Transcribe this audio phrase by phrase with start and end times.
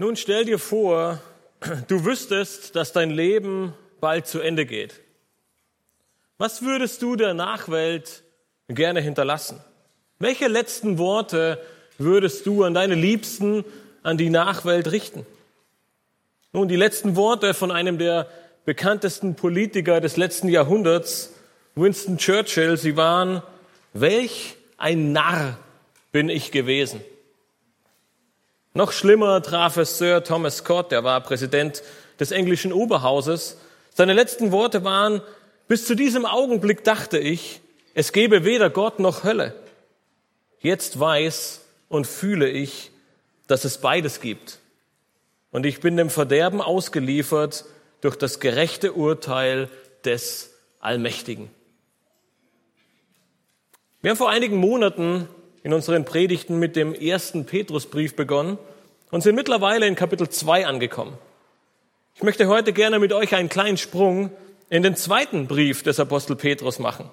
[0.00, 1.20] Nun stell dir vor,
[1.88, 5.00] du wüsstest, dass dein Leben bald zu Ende geht.
[6.38, 8.22] Was würdest du der Nachwelt
[8.68, 9.60] gerne hinterlassen?
[10.20, 11.60] Welche letzten Worte
[11.98, 13.64] würdest du an deine Liebsten,
[14.04, 15.26] an die Nachwelt richten?
[16.52, 18.28] Nun, die letzten Worte von einem der
[18.64, 21.32] bekanntesten Politiker des letzten Jahrhunderts,
[21.74, 23.42] Winston Churchill, sie waren,
[23.94, 25.58] welch ein Narr
[26.12, 27.00] bin ich gewesen.
[28.78, 31.82] Noch schlimmer traf es Sir Thomas Scott, der war Präsident
[32.20, 33.58] des englischen Oberhauses.
[33.92, 35.20] Seine letzten Worte waren,
[35.66, 37.60] bis zu diesem Augenblick dachte ich,
[37.94, 39.52] es gebe weder Gott noch Hölle.
[40.60, 42.92] Jetzt weiß und fühle ich,
[43.48, 44.60] dass es beides gibt.
[45.50, 47.64] Und ich bin dem Verderben ausgeliefert
[48.00, 49.70] durch das gerechte Urteil
[50.04, 51.50] des Allmächtigen.
[54.02, 55.28] Wir haben vor einigen Monaten
[55.62, 58.58] in unseren Predigten mit dem ersten Petrusbrief begonnen
[59.10, 61.16] und sind mittlerweile in Kapitel 2 angekommen.
[62.14, 64.30] Ich möchte heute gerne mit euch einen kleinen Sprung
[64.70, 67.10] in den zweiten Brief des Apostel Petrus machen.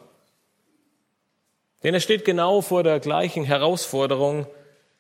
[1.84, 4.48] Denn er steht genau vor der gleichen Herausforderung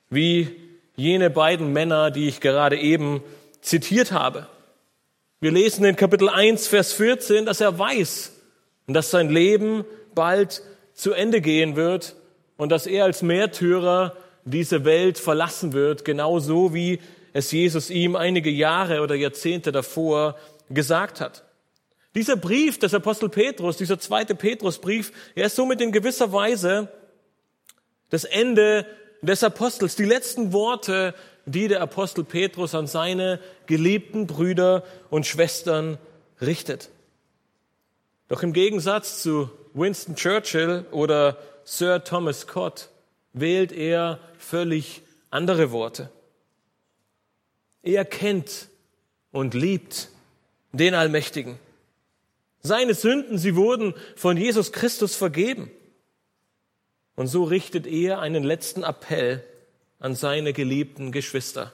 [0.09, 0.55] wie
[0.95, 3.23] jene beiden Männer, die ich gerade eben
[3.61, 4.47] zitiert habe.
[5.39, 8.31] Wir lesen in Kapitel 1, Vers 14, dass er weiß,
[8.87, 10.61] dass sein Leben bald
[10.93, 12.15] zu Ende gehen wird
[12.57, 16.99] und dass er als Märtyrer diese Welt verlassen wird, genauso wie
[17.33, 20.37] es Jesus ihm einige Jahre oder Jahrzehnte davor
[20.69, 21.43] gesagt hat.
[22.13, 26.87] Dieser Brief des Apostel Petrus, dieser zweite Petrusbrief, er ist somit in gewisser Weise
[28.09, 28.85] das Ende
[29.21, 31.13] des Apostels, die letzten Worte,
[31.45, 35.97] die der Apostel Petrus an seine geliebten Brüder und Schwestern
[36.39, 36.89] richtet.
[38.29, 42.89] Doch im Gegensatz zu Winston Churchill oder Sir Thomas Scott
[43.33, 46.09] wählt er völlig andere Worte.
[47.81, 48.69] Er kennt
[49.31, 50.09] und liebt
[50.71, 51.59] den Allmächtigen.
[52.61, 55.69] Seine Sünden, sie wurden von Jesus Christus vergeben.
[57.15, 59.43] Und so richtet er einen letzten Appell
[59.99, 61.73] an seine geliebten Geschwister.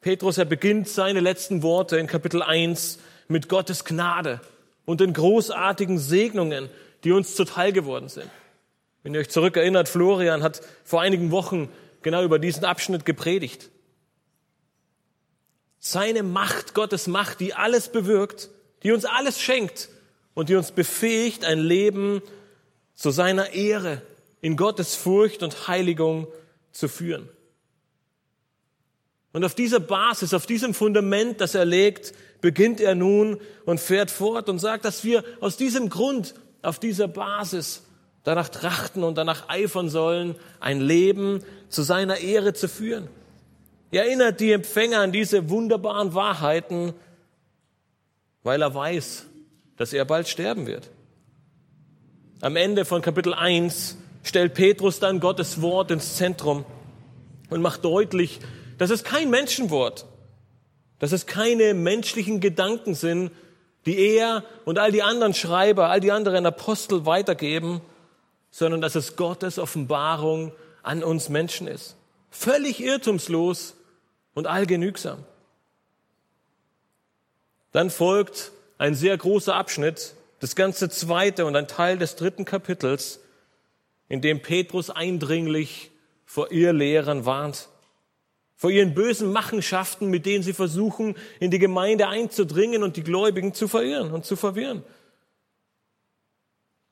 [0.00, 2.98] Petrus, er beginnt seine letzten Worte in Kapitel 1
[3.28, 4.40] mit Gottes Gnade
[4.84, 6.68] und den großartigen Segnungen,
[7.04, 8.30] die uns zuteil geworden sind.
[9.02, 11.68] Wenn ihr euch zurückerinnert, Florian hat vor einigen Wochen
[12.02, 13.70] genau über diesen Abschnitt gepredigt.
[15.78, 18.50] Seine Macht, Gottes Macht, die alles bewirkt,
[18.82, 19.88] die uns alles schenkt
[20.34, 22.22] und die uns befähigt, ein Leben
[22.94, 24.02] zu seiner Ehre
[24.40, 26.28] in Gottes Furcht und Heiligung
[26.70, 27.28] zu führen.
[29.32, 34.10] Und auf dieser Basis, auf diesem Fundament, das er legt, beginnt er nun und fährt
[34.10, 37.82] fort und sagt, dass wir aus diesem Grund, auf dieser Basis
[38.24, 43.08] danach trachten und danach eifern sollen, ein Leben zu seiner Ehre zu führen.
[43.90, 46.94] Er erinnert die Empfänger an diese wunderbaren Wahrheiten,
[48.42, 49.26] weil er weiß,
[49.76, 50.88] dass er bald sterben wird.
[52.40, 56.64] Am Ende von Kapitel 1 stellt Petrus dann Gottes Wort ins Zentrum
[57.50, 58.40] und macht deutlich,
[58.78, 60.06] dass es kein Menschenwort,
[60.98, 63.30] dass es keine menschlichen Gedanken sind,
[63.86, 67.80] die er und all die anderen Schreiber, all die anderen Apostel weitergeben,
[68.50, 71.96] sondern dass es Gottes Offenbarung an uns Menschen ist.
[72.30, 73.74] Völlig irrtumslos
[74.34, 75.24] und allgenügsam.
[77.72, 83.20] Dann folgt ein sehr großer Abschnitt, das ganze zweite und ein Teil des dritten Kapitels,
[84.08, 85.90] in dem Petrus eindringlich
[86.26, 87.68] vor ihr Lehrern warnt,
[88.62, 93.54] vor ihren bösen Machenschaften, mit denen sie versuchen, in die Gemeinde einzudringen und die Gläubigen
[93.54, 94.84] zu verirren und zu verwirren.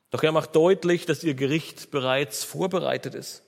[0.09, 3.43] Doch er macht deutlich, dass ihr Gericht bereits vorbereitet ist.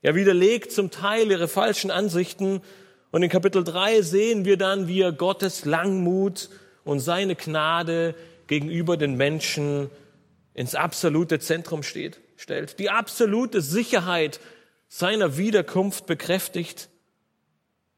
[0.00, 2.62] Er widerlegt zum Teil ihre falschen Ansichten
[3.10, 6.48] und in Kapitel 3 sehen wir dann, wie er Gottes Langmut
[6.82, 8.14] und seine Gnade
[8.46, 9.90] gegenüber den Menschen
[10.54, 12.78] ins absolute Zentrum steht, stellt.
[12.78, 14.40] Die absolute Sicherheit
[14.88, 16.88] seiner Wiederkunft bekräftigt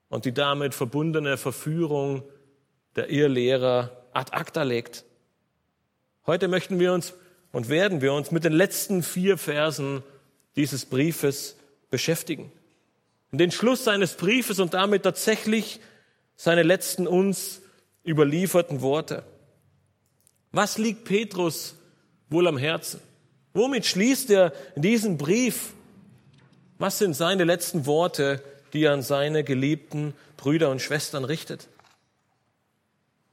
[0.09, 2.23] und die damit verbundene Verführung
[2.97, 5.05] der Irrlehrer ad acta legt.
[6.27, 7.15] Heute möchten wir uns
[7.53, 10.03] und werden wir uns mit den letzten vier Versen
[10.57, 11.57] dieses Briefes
[11.91, 12.53] beschäftigen.
[13.31, 15.81] Und den Schluss seines Briefes und damit tatsächlich
[16.37, 17.63] seine letzten uns
[18.07, 19.25] überlieferten Worte.
[20.53, 21.77] Was liegt Petrus
[22.31, 23.01] wohl am Herzen?
[23.53, 25.75] Womit schließt er diesen Brief?
[26.79, 28.43] Was sind seine letzten Worte,
[28.73, 31.69] die er an seine geliebten Brüder und Schwestern richtet?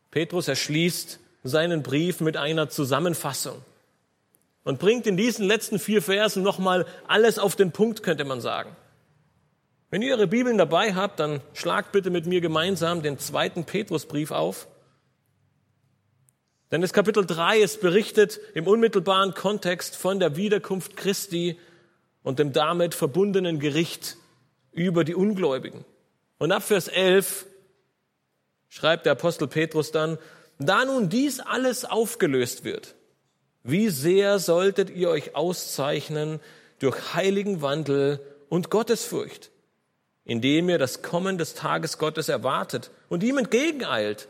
[0.09, 3.61] Petrus erschließt seinen Brief mit einer Zusammenfassung
[4.63, 8.75] und bringt in diesen letzten vier Versen nochmal alles auf den Punkt, könnte man sagen.
[9.91, 14.31] Wenn ihr eure Bibeln dabei habt, dann schlagt bitte mit mir gemeinsam den zweiten Petrusbrief
[14.31, 14.67] auf.
[16.71, 21.59] Denn das Kapitel 3 ist berichtet im unmittelbaren Kontext von der Wiederkunft Christi
[22.25, 24.17] und dem damit verbundenen Gericht
[24.73, 25.85] über die Ungläubigen.
[26.39, 27.45] Und ab Vers 11
[28.67, 30.17] schreibt der Apostel Petrus dann,
[30.57, 32.95] da nun dies alles aufgelöst wird,
[33.63, 36.39] wie sehr solltet ihr euch auszeichnen
[36.79, 38.19] durch heiligen Wandel
[38.49, 39.51] und Gottesfurcht,
[40.23, 44.27] indem ihr das Kommen des Tages Gottes erwartet und ihm entgegeneilt,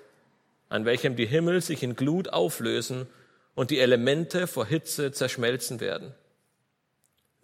[0.68, 3.08] an welchem die Himmel sich in Glut auflösen
[3.56, 6.14] und die Elemente vor Hitze zerschmelzen werden.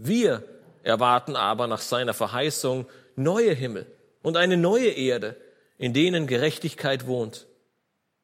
[0.03, 0.43] Wir
[0.81, 3.85] erwarten aber nach seiner Verheißung neue Himmel
[4.23, 5.35] und eine neue Erde,
[5.77, 7.45] in denen Gerechtigkeit wohnt.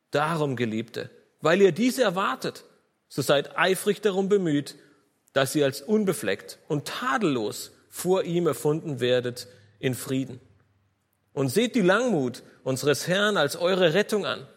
[0.10, 2.64] Darum, Geliebte, weil ihr diese erwartet,
[3.10, 4.74] so seid eifrig darum bemüht,
[5.34, 9.48] dass ihr als unbefleckt und tadellos vor ihm erfunden werdet
[9.78, 10.40] in Frieden.
[11.32, 14.48] Und seht die Langmut unseres Herrn als eure Rettung an,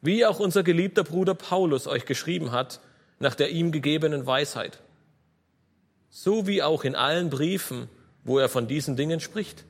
[0.00, 2.80] wie auch unser geliebter Bruder Paulus euch geschrieben hat,
[3.20, 4.80] nach der ihm gegebenen Weisheit.
[6.20, 7.88] So wie auch in allen Briefen,
[8.24, 9.64] wo er von diesen Dingen spricht.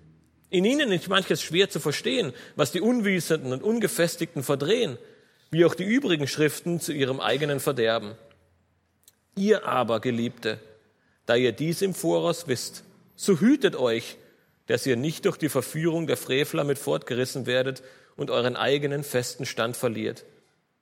[0.49, 4.97] In ihnen ist manches schwer zu verstehen, was die Unwissenden und Ungefestigten verdrehen,
[5.51, 8.15] wie auch die übrigen Schriften zu ihrem eigenen Verderben.
[9.37, 10.59] Ihr aber, Geliebte,
[11.27, 12.83] da ihr dies im Voraus wisst,
[13.15, 14.17] so hütet euch,
[14.69, 17.83] dass ihr nicht durch die Verführung der Frevler mit fortgerissen werdet
[18.17, 20.25] und euren eigenen festen Stand verliert.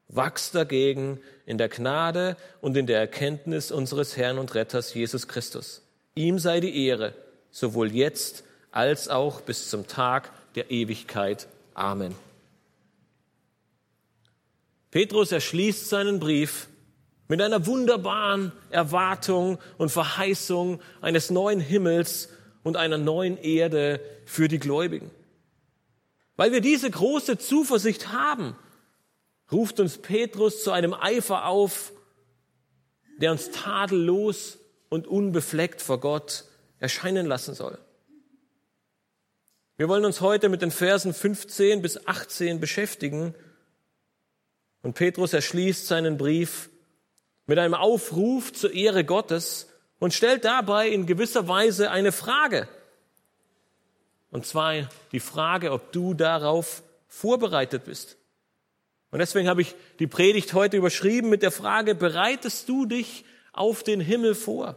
[0.08, 5.82] Wachst dagegen in der Gnade und in der Erkenntnis unseres Herrn und Retters Jesus Christus.
[6.14, 7.14] Ihm sei die Ehre,
[7.50, 11.49] sowohl jetzt als auch bis zum Tag der Ewigkeit.
[11.75, 12.14] Amen.
[14.91, 16.69] Petrus erschließt seinen Brief
[17.29, 22.29] mit einer wunderbaren Erwartung und Verheißung eines neuen Himmels
[22.62, 25.11] und einer neuen Erde für die Gläubigen.
[26.37, 28.56] Weil wir diese große Zuversicht haben,
[29.51, 31.93] ruft uns Petrus zu einem Eifer auf,
[33.19, 34.59] der uns tadellos
[34.89, 36.45] und unbefleckt vor Gott
[36.79, 37.79] erscheinen lassen soll.
[39.79, 43.35] Wir wollen uns heute mit den Versen 15 bis 18 beschäftigen.
[44.83, 46.71] Und Petrus erschließt seinen Brief
[47.47, 52.69] mit einem Aufruf zur Ehre Gottes und stellt dabei in gewisser Weise eine Frage.
[54.31, 58.16] Und zwar die Frage, ob du darauf vorbereitet bist.
[59.11, 63.82] Und deswegen habe ich die Predigt heute überschrieben mit der Frage, bereitest du dich auf
[63.82, 64.76] den Himmel vor?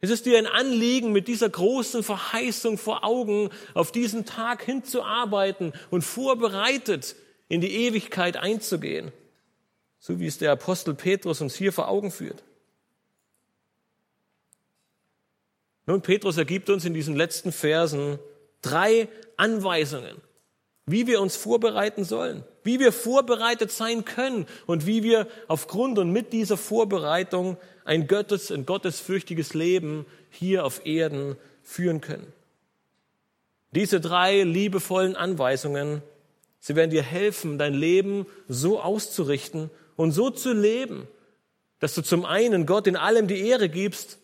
[0.00, 5.72] Ist es dir ein Anliegen, mit dieser großen Verheißung vor Augen auf diesen Tag hinzuarbeiten
[5.90, 7.14] und vorbereitet
[7.48, 9.12] in die Ewigkeit einzugehen?
[10.00, 12.42] So wie es der Apostel Petrus uns hier vor Augen führt.
[15.86, 18.18] Nun, Petrus ergibt uns in diesen letzten Versen
[18.60, 20.20] drei Anweisungen,
[20.86, 26.10] wie wir uns vorbereiten sollen, wie wir vorbereitet sein können und wie wir aufgrund und
[26.10, 32.32] mit dieser Vorbereitung ein, Gottes, ein gottesfürchtiges Leben hier auf Erden führen können.
[33.70, 36.02] Diese drei liebevollen Anweisungen,
[36.58, 41.06] sie werden dir helfen, dein Leben so auszurichten und so zu leben,
[41.78, 44.18] dass du zum einen Gott in allem die Ehre gibst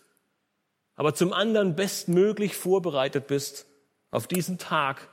[0.98, 3.66] aber zum anderen bestmöglich vorbereitet bist
[4.10, 5.08] auf diesen Tag,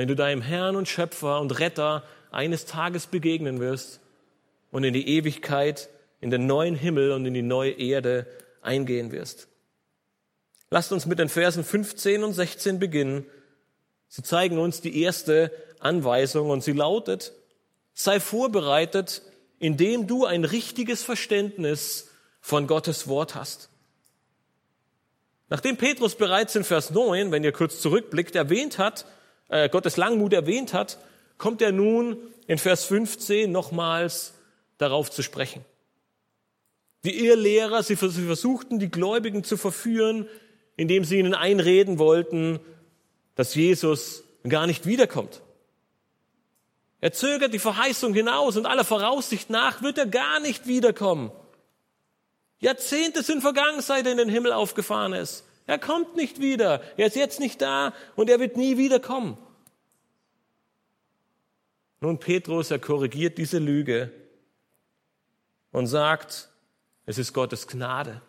[0.00, 4.00] wenn du deinem Herrn und Schöpfer und Retter eines Tages begegnen wirst
[4.70, 5.90] und in die Ewigkeit,
[6.22, 8.26] in den neuen Himmel und in die neue Erde
[8.62, 9.48] eingehen wirst.
[10.70, 13.26] Lasst uns mit den Versen 15 und 16 beginnen.
[14.08, 17.34] Sie zeigen uns die erste Anweisung und sie lautet,
[17.92, 19.20] sei vorbereitet,
[19.58, 22.08] indem du ein richtiges Verständnis
[22.40, 23.68] von Gottes Wort hast.
[25.50, 29.04] Nachdem Petrus bereits in Vers 9, wenn ihr kurz zurückblickt, erwähnt hat,
[29.50, 30.98] äh, Gottes Langmut erwähnt hat,
[31.38, 32.16] kommt er nun
[32.46, 34.34] in Vers 15 nochmals
[34.78, 35.64] darauf zu sprechen.
[37.04, 40.28] Die Irrlehrer, sie versuchten, die Gläubigen zu verführen,
[40.76, 42.60] indem sie ihnen einreden wollten,
[43.34, 45.40] dass Jesus gar nicht wiederkommt.
[47.00, 51.32] Er zögert die Verheißung hinaus und aller Voraussicht nach wird er gar nicht wiederkommen.
[52.58, 55.44] Jahrzehnte sind vergangen, seit er in den Himmel aufgefahren ist.
[55.70, 56.82] Er kommt nicht wieder.
[56.96, 59.38] Er ist jetzt nicht da und er wird nie wiederkommen.
[62.00, 64.10] Nun, Petrus, er korrigiert diese Lüge
[65.70, 66.48] und sagt,
[67.06, 68.20] es ist Gottes Gnade,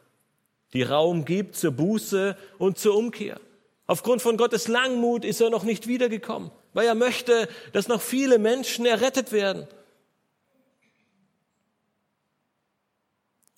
[0.73, 3.41] die Raum gibt zur Buße und zur Umkehr.
[3.87, 8.37] Aufgrund von Gottes Langmut ist er noch nicht wiedergekommen, weil er möchte, dass noch viele
[8.37, 9.65] Menschen errettet werden.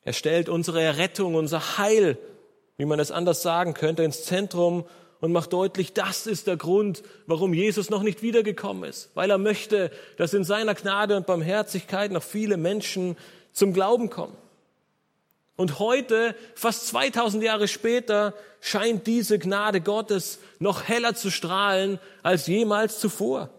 [0.03, 2.17] Er stellt unsere Errettung, unser Heil,
[2.77, 4.85] wie man es anders sagen könnte, ins Zentrum
[5.19, 9.37] und macht deutlich, das ist der Grund, warum Jesus noch nicht wiedergekommen ist, weil er
[9.37, 13.15] möchte, dass in seiner Gnade und Barmherzigkeit noch viele Menschen
[13.53, 14.35] zum Glauben kommen.
[15.55, 22.47] Und heute, fast 2000 Jahre später, scheint diese Gnade Gottes noch heller zu strahlen als
[22.47, 23.49] jemals zuvor.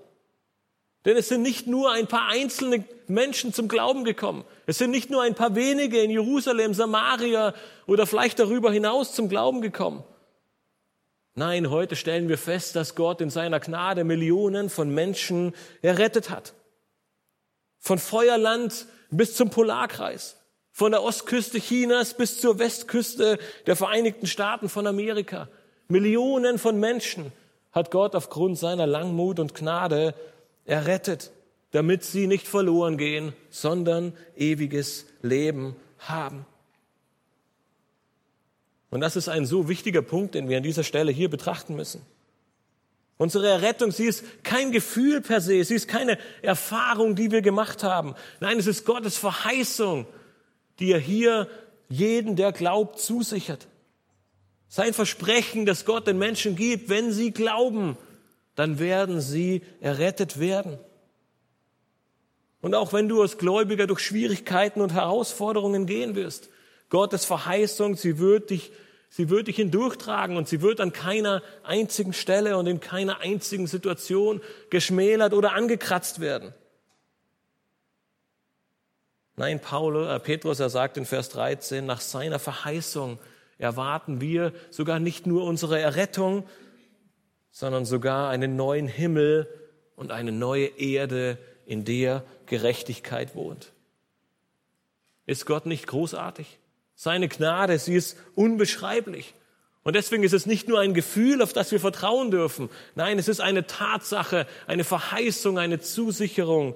[1.04, 4.44] Denn es sind nicht nur ein paar einzelne Menschen zum Glauben gekommen.
[4.66, 7.54] Es sind nicht nur ein paar wenige in Jerusalem, Samaria
[7.86, 10.02] oder vielleicht darüber hinaus zum Glauben gekommen.
[11.34, 16.54] Nein, heute stellen wir fest, dass Gott in seiner Gnade Millionen von Menschen errettet hat.
[17.78, 20.38] Von Feuerland bis zum Polarkreis.
[20.70, 25.48] Von der Ostküste Chinas bis zur Westküste der Vereinigten Staaten von Amerika.
[25.88, 27.30] Millionen von Menschen
[27.72, 30.14] hat Gott aufgrund seiner Langmut und Gnade
[30.64, 31.32] errettet,
[31.70, 36.46] damit sie nicht verloren gehen, sondern ewiges Leben haben.
[38.90, 42.00] Und das ist ein so wichtiger Punkt, den wir an dieser Stelle hier betrachten müssen.
[43.16, 47.82] Unsere Errettung, sie ist kein Gefühl per se, sie ist keine Erfahrung, die wir gemacht
[47.82, 48.14] haben.
[48.40, 50.06] Nein, es ist Gottes Verheißung,
[50.78, 51.48] die er hier
[51.88, 53.66] jeden, der glaubt, zusichert.
[54.68, 57.96] Sein Versprechen, das Gott den Menschen gibt, wenn sie glauben,
[58.54, 60.78] dann werden sie errettet werden.
[62.60, 66.48] Und auch wenn du als Gläubiger durch Schwierigkeiten und Herausforderungen gehen wirst,
[66.88, 68.72] Gottes Verheißung, sie wird dich
[69.16, 73.68] Sie wird dich hindurchtragen und sie wird an keiner einzigen Stelle und in keiner einzigen
[73.68, 76.52] Situation geschmälert oder angekratzt werden.
[79.36, 83.20] Nein, Paulus, äh, Petrus, er sagt in Vers 13, nach seiner Verheißung
[83.56, 86.44] erwarten wir sogar nicht nur unsere Errettung,
[87.54, 89.48] sondern sogar einen neuen Himmel
[89.94, 93.72] und eine neue Erde, in der Gerechtigkeit wohnt.
[95.24, 96.58] Ist Gott nicht großartig?
[96.96, 99.34] Seine Gnade, sie ist unbeschreiblich.
[99.84, 102.70] Und deswegen ist es nicht nur ein Gefühl, auf das wir vertrauen dürfen.
[102.96, 106.74] Nein, es ist eine Tatsache, eine Verheißung, eine Zusicherung,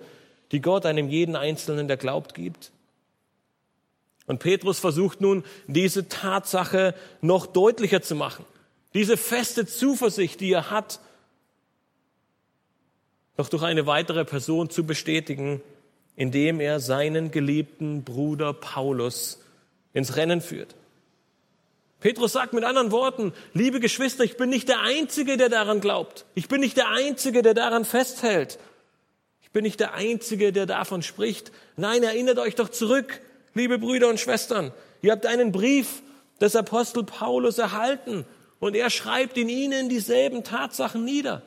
[0.53, 2.71] die Gott einem jeden Einzelnen, der glaubt, gibt.
[4.27, 8.47] Und Petrus versucht nun, diese Tatsache noch deutlicher zu machen.
[8.95, 11.00] Diese feste Zuversicht, die er hat,
[13.37, 15.62] noch durch eine weitere Person zu bestätigen,
[16.16, 19.40] indem er seinen geliebten Bruder Paulus
[19.92, 20.75] ins Rennen führt.
[22.00, 26.26] Petrus sagt mit anderen Worten, liebe Geschwister, ich bin nicht der Einzige, der daran glaubt.
[26.35, 28.59] Ich bin nicht der Einzige, der daran festhält.
[29.42, 31.52] Ich bin nicht der Einzige, der davon spricht.
[31.76, 33.21] Nein, erinnert euch doch zurück,
[33.54, 34.73] liebe Brüder und Schwestern.
[35.02, 36.02] Ihr habt einen Brief
[36.40, 38.25] des Apostel Paulus erhalten
[38.61, 41.43] und er schreibt in ihnen dieselben Tatsachen nieder.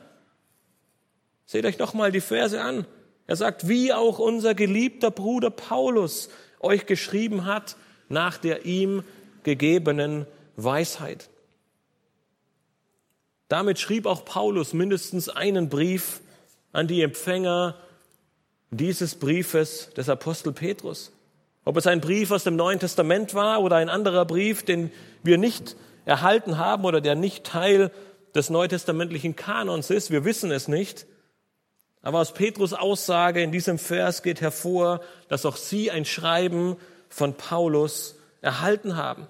[1.46, 2.86] Seht euch doch mal die Verse an.
[3.26, 7.76] Er sagt, wie auch unser geliebter Bruder Paulus euch geschrieben hat,
[8.08, 9.04] nach der ihm
[9.42, 10.26] gegebenen
[10.56, 11.28] Weisheit.
[13.48, 16.20] Damit schrieb auch Paulus mindestens einen Brief
[16.72, 17.76] an die Empfänger
[18.70, 21.12] dieses Briefes des Apostel Petrus.
[21.64, 24.90] Ob es ein Brief aus dem Neuen Testament war oder ein anderer Brief, den
[25.22, 27.90] wir nicht erhalten haben oder der nicht Teil
[28.34, 31.06] des neutestamentlichen Kanons ist, wir wissen es nicht.
[32.02, 36.76] Aber aus Petrus Aussage in diesem Vers geht hervor, dass auch sie ein Schreiben
[37.08, 39.28] von Paulus erhalten haben.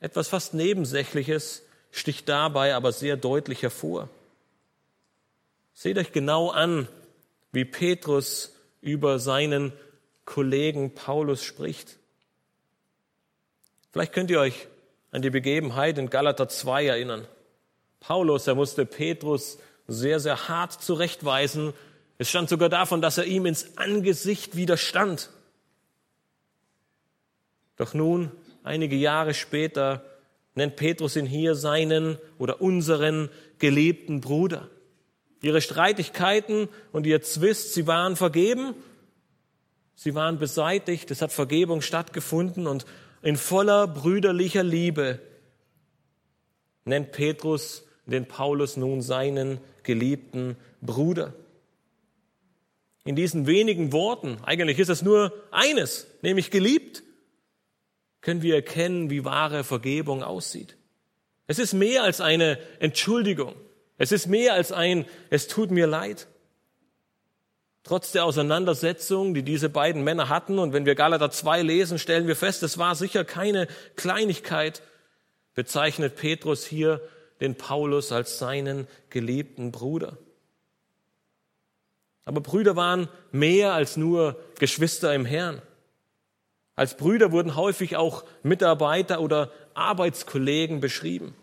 [0.00, 4.10] Etwas fast Nebensächliches sticht dabei aber sehr deutlich hervor.
[5.72, 6.88] Seht euch genau an,
[7.52, 9.72] wie Petrus über seinen
[10.26, 11.96] Kollegen Paulus spricht.
[13.94, 14.66] Vielleicht könnt ihr euch
[15.12, 17.28] an die Begebenheit in Galater 2 erinnern.
[18.00, 21.72] Paulus, er musste Petrus sehr, sehr hart zurechtweisen,
[22.18, 25.30] es stand sogar davon, dass er ihm ins Angesicht widerstand.
[27.76, 28.32] Doch nun,
[28.64, 30.04] einige Jahre später,
[30.56, 34.70] nennt Petrus ihn hier seinen oder unseren geliebten Bruder.
[35.40, 38.74] Ihre Streitigkeiten und ihr Zwist, sie waren vergeben,
[39.94, 42.86] sie waren beseitigt, es hat Vergebung stattgefunden und
[43.24, 45.18] in voller brüderlicher Liebe
[46.84, 51.34] nennt Petrus den Paulus nun seinen geliebten Bruder
[53.04, 57.02] in diesen wenigen Worten, eigentlich ist es nur eines, nämlich geliebt,
[58.22, 60.76] können wir erkennen, wie wahre Vergebung aussieht.
[61.46, 63.54] Es ist mehr als eine Entschuldigung.
[63.98, 66.26] Es ist mehr als ein, es tut mir leid.
[67.84, 72.26] Trotz der Auseinandersetzung, die diese beiden Männer hatten, und wenn wir Galater 2 lesen, stellen
[72.26, 74.80] wir fest, es war sicher keine Kleinigkeit,
[75.54, 77.00] bezeichnet Petrus hier
[77.42, 80.16] den Paulus als seinen geliebten Bruder.
[82.24, 85.60] Aber Brüder waren mehr als nur Geschwister im Herrn.
[86.76, 91.34] Als Brüder wurden häufig auch Mitarbeiter oder Arbeitskollegen beschrieben.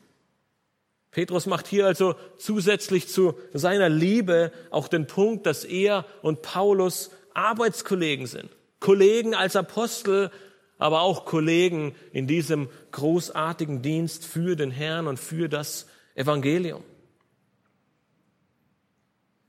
[1.12, 7.12] Petrus macht hier also zusätzlich zu seiner Liebe auch den Punkt, dass er und Paulus
[7.34, 8.50] Arbeitskollegen sind.
[8.80, 10.32] Kollegen als Apostel,
[10.77, 16.84] aber auch Kollegen in diesem großartigen Dienst für den Herrn und für das Evangelium.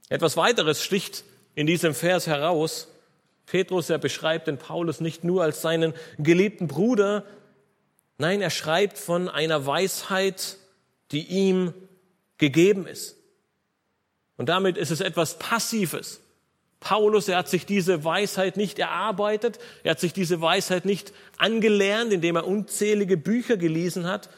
[0.08, 2.88] Etwas weiteres sticht in diesem Vers heraus.
[3.46, 7.24] Petrus, er beschreibt den Paulus nicht nur als seinen geliebten Bruder,
[8.18, 10.58] nein, er schreibt von einer Weisheit,
[11.12, 11.72] die ihm
[12.38, 13.16] gegeben ist.
[14.36, 16.20] Und damit ist es etwas Passives.
[16.80, 22.12] Paulus, er hat sich diese Weisheit nicht erarbeitet, er hat sich diese Weisheit nicht angelernt,
[22.12, 24.28] indem er unzählige Bücher gelesen hat.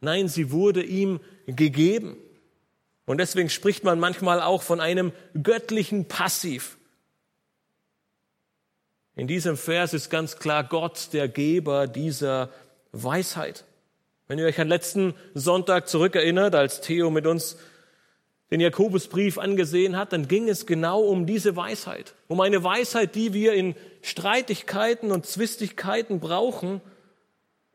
[0.00, 2.16] Nein, sie wurde ihm gegeben.
[3.04, 6.78] Und deswegen spricht man manchmal auch von einem göttlichen Passiv.
[9.14, 12.50] In diesem Vers ist ganz klar Gott der Geber dieser
[12.92, 13.64] Weisheit.
[14.34, 17.56] Wenn ihr euch an letzten Sonntag zurückerinnert, als Theo mit uns
[18.50, 22.16] den Jakobusbrief angesehen hat, dann ging es genau um diese Weisheit.
[22.26, 26.80] Um eine Weisheit, die wir in Streitigkeiten und Zwistigkeiten brauchen.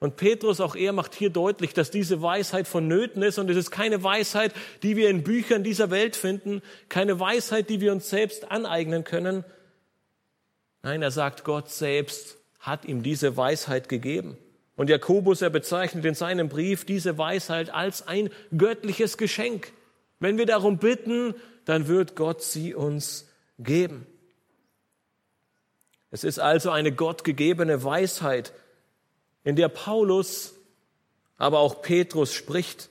[0.01, 3.39] Und Petrus, auch er macht hier deutlich, dass diese Weisheit vonnöten ist.
[3.39, 4.51] Und es ist keine Weisheit,
[4.83, 9.45] die wir in Büchern dieser Welt finden, keine Weisheit, die wir uns selbst aneignen können.
[10.83, 14.37] Nein, er sagt, Gott selbst hat ihm diese Weisheit gegeben.
[14.79, 19.73] Und Jakobus, er bezeichnet in seinem Brief diese Weisheit als ein göttliches Geschenk.
[20.21, 24.07] Wenn wir darum bitten, dann wird Gott sie uns geben.
[26.11, 28.53] Es ist also eine gottgegebene Weisheit,
[29.43, 30.53] in der Paulus,
[31.35, 32.87] aber auch Petrus spricht.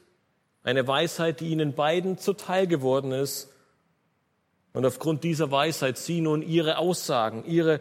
[0.62, 3.50] Eine Weisheit, die ihnen beiden zuteil geworden ist.
[4.74, 7.80] Und aufgrund dieser Weisheit sie nun ihre Aussagen, ihre,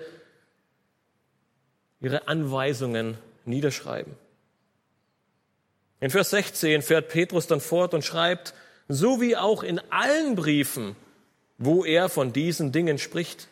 [2.00, 4.14] ihre Anweisungen niederschreiben.
[6.00, 8.54] In Vers 16 fährt Petrus dann fort und schreibt,
[8.88, 10.96] so wie auch in allen Briefen,
[11.58, 13.48] wo er von diesen Dingen spricht.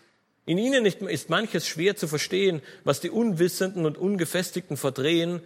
[0.45, 5.41] In ihnen ist manches schwer zu verstehen, was die Unwissenden und Ungefestigten verdrehen,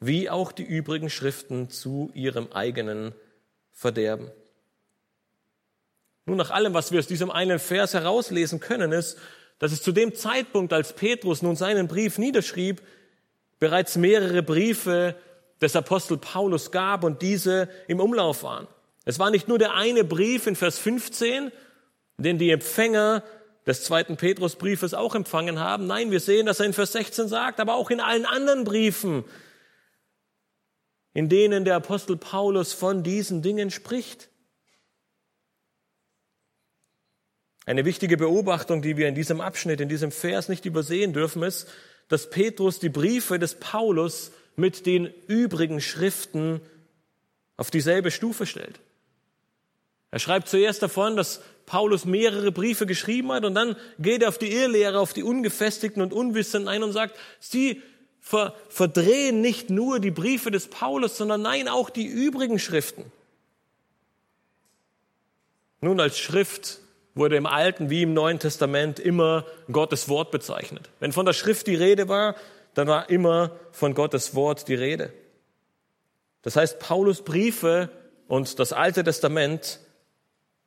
[0.00, 3.12] wie auch die übrigen Schriften zu ihrem eigenen
[3.70, 4.30] Verderben.
[6.26, 9.18] Nun, nach allem, was wir aus diesem einen Vers herauslesen können, ist,
[9.58, 12.82] dass es zu dem Zeitpunkt, als Petrus nun seinen Brief niederschrieb,
[13.60, 15.14] bereits mehrere Briefe
[15.60, 18.66] des Apostel Paulus gab und diese im Umlauf waren.
[19.04, 21.52] Es war nicht nur der eine Brief in Vers 15,
[22.16, 23.22] den die Empfänger
[23.66, 25.86] des zweiten Petrusbriefes auch empfangen haben.
[25.86, 29.24] Nein, wir sehen, dass er in Vers 16 sagt, aber auch in allen anderen Briefen,
[31.12, 34.30] in denen der Apostel Paulus von diesen Dingen spricht.
[37.66, 41.68] Eine wichtige Beobachtung, die wir in diesem Abschnitt, in diesem Vers nicht übersehen dürfen, ist,
[42.10, 46.60] dass Petrus die Briefe des Paulus mit den übrigen Schriften
[47.56, 48.80] auf dieselbe Stufe stellt.
[50.10, 54.38] Er schreibt zuerst davon, dass Paulus mehrere Briefe geschrieben hat und dann geht er auf
[54.38, 57.80] die Irrlehre, auf die Ungefestigten und Unwissenden ein und sagt, sie
[58.18, 63.04] ver verdrehen nicht nur die Briefe des Paulus, sondern nein, auch die übrigen Schriften.
[65.80, 66.80] Nun, als Schrift
[67.20, 70.90] wurde im Alten wie im Neuen Testament immer Gottes Wort bezeichnet.
[70.98, 72.34] Wenn von der Schrift die Rede war,
[72.74, 75.12] dann war immer von Gottes Wort die Rede.
[76.42, 77.90] Das heißt, Paulus Briefe
[78.26, 79.78] und das Alte Testament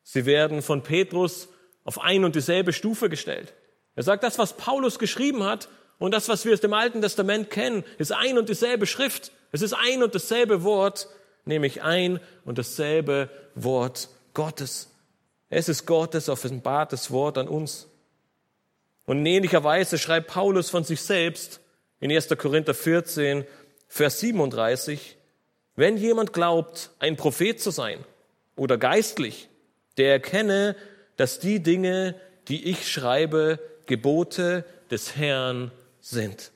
[0.03, 1.47] Sie werden von Petrus
[1.85, 3.53] auf ein und dieselbe Stufe gestellt.
[3.95, 7.49] Er sagt, das, was Paulus geschrieben hat und das, was wir aus dem Alten Testament
[7.49, 9.31] kennen, ist ein und dieselbe Schrift.
[9.51, 11.07] Es ist ein und dasselbe Wort,
[11.45, 14.92] nämlich ein und dasselbe Wort Gottes.
[15.53, 17.87] Es ist Gottes offenbartes Wort an uns.
[19.05, 21.59] Und in ähnlicher Weise schreibt Paulus von sich selbst
[21.99, 22.29] in 1.
[22.37, 23.45] Korinther 14,
[23.87, 25.15] Vers 37,
[25.75, 28.03] wenn jemand glaubt, ein Prophet zu sein
[28.55, 29.49] oder geistlich
[29.97, 30.75] der erkenne,
[31.17, 32.15] dass die Dinge,
[32.47, 36.51] die ich schreibe, Gebote des Herrn sind.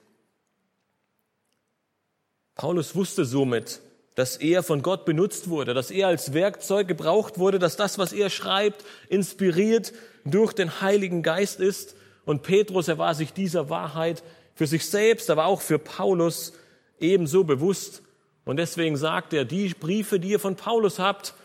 [2.55, 3.79] Paulus wusste somit,
[4.17, 8.13] dass er von Gott benutzt wurde, dass er als Werkzeug gebraucht wurde, dass das, was
[8.13, 9.93] er schreibt, inspiriert
[10.25, 11.95] durch den Heiligen Geist ist.
[12.25, 14.23] Und Petrus, er war sich dieser Wahrheit
[14.55, 16.53] für sich selbst, aber auch für Paulus
[16.99, 18.01] ebenso bewusst.
[18.43, 21.35] Und deswegen sagt er, die Briefe, die ihr von Paulus habt,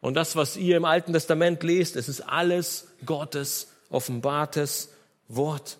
[0.00, 4.92] und das, was ihr im Alten Testament lest, es ist alles Gottes offenbartes
[5.28, 5.78] Wort.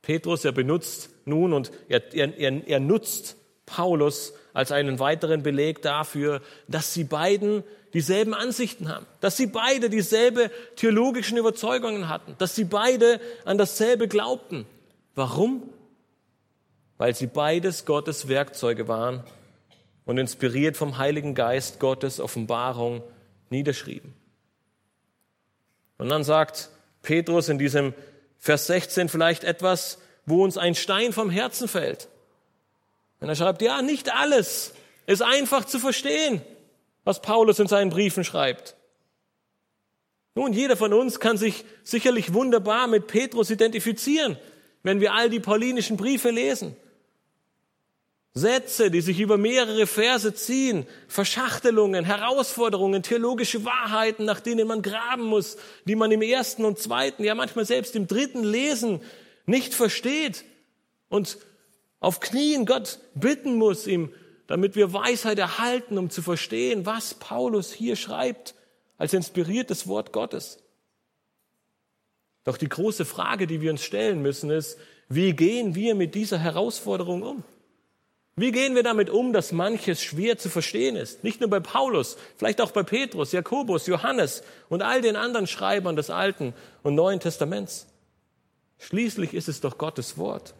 [0.00, 6.40] Petrus, er benutzt nun und er, er, er nutzt Paulus als einen weiteren Beleg dafür,
[6.68, 12.64] dass sie beiden dieselben Ansichten haben, dass sie beide dieselbe theologischen Überzeugungen hatten, dass sie
[12.64, 14.66] beide an dasselbe glaubten.
[15.14, 15.62] Warum?
[16.96, 19.24] Weil sie beides Gottes Werkzeuge waren
[20.04, 23.02] und inspiriert vom Heiligen Geist Gottes Offenbarung
[23.50, 24.14] niederschrieben.
[25.98, 26.70] Und dann sagt
[27.02, 27.94] Petrus in diesem
[28.38, 32.08] Vers 16 vielleicht etwas, wo uns ein Stein vom Herzen fällt.
[33.20, 34.74] Und er schreibt, ja, nicht alles
[35.06, 36.42] ist einfach zu verstehen,
[37.04, 38.76] was Paulus in seinen Briefen schreibt.
[40.34, 44.38] Nun, jeder von uns kann sich sicherlich wunderbar mit Petrus identifizieren,
[44.82, 46.74] wenn wir all die paulinischen Briefe lesen.
[48.34, 55.24] Sätze, die sich über mehrere Verse ziehen, Verschachtelungen, Herausforderungen, theologische Wahrheiten, nach denen man graben
[55.24, 59.02] muss, die man im ersten und zweiten, ja manchmal selbst im dritten Lesen
[59.46, 60.44] nicht versteht
[61.08, 61.38] und
[62.00, 64.12] auf Knien Gott bitten muss, ihm,
[64.46, 68.54] damit wir Weisheit erhalten, um zu verstehen, was Paulus hier schreibt,
[68.98, 70.58] als inspiriertes Wort Gottes.
[72.44, 74.78] Doch die große Frage, die wir uns stellen müssen, ist,
[75.08, 77.44] wie gehen wir mit dieser Herausforderung um?
[78.34, 81.22] Wie gehen wir damit um, dass manches schwer zu verstehen ist?
[81.22, 85.96] Nicht nur bei Paulus, vielleicht auch bei Petrus, Jakobus, Johannes und all den anderen Schreibern
[85.96, 87.91] des Alten und Neuen Testaments.
[88.78, 90.54] Schließlich ist es doch Gottes Wort.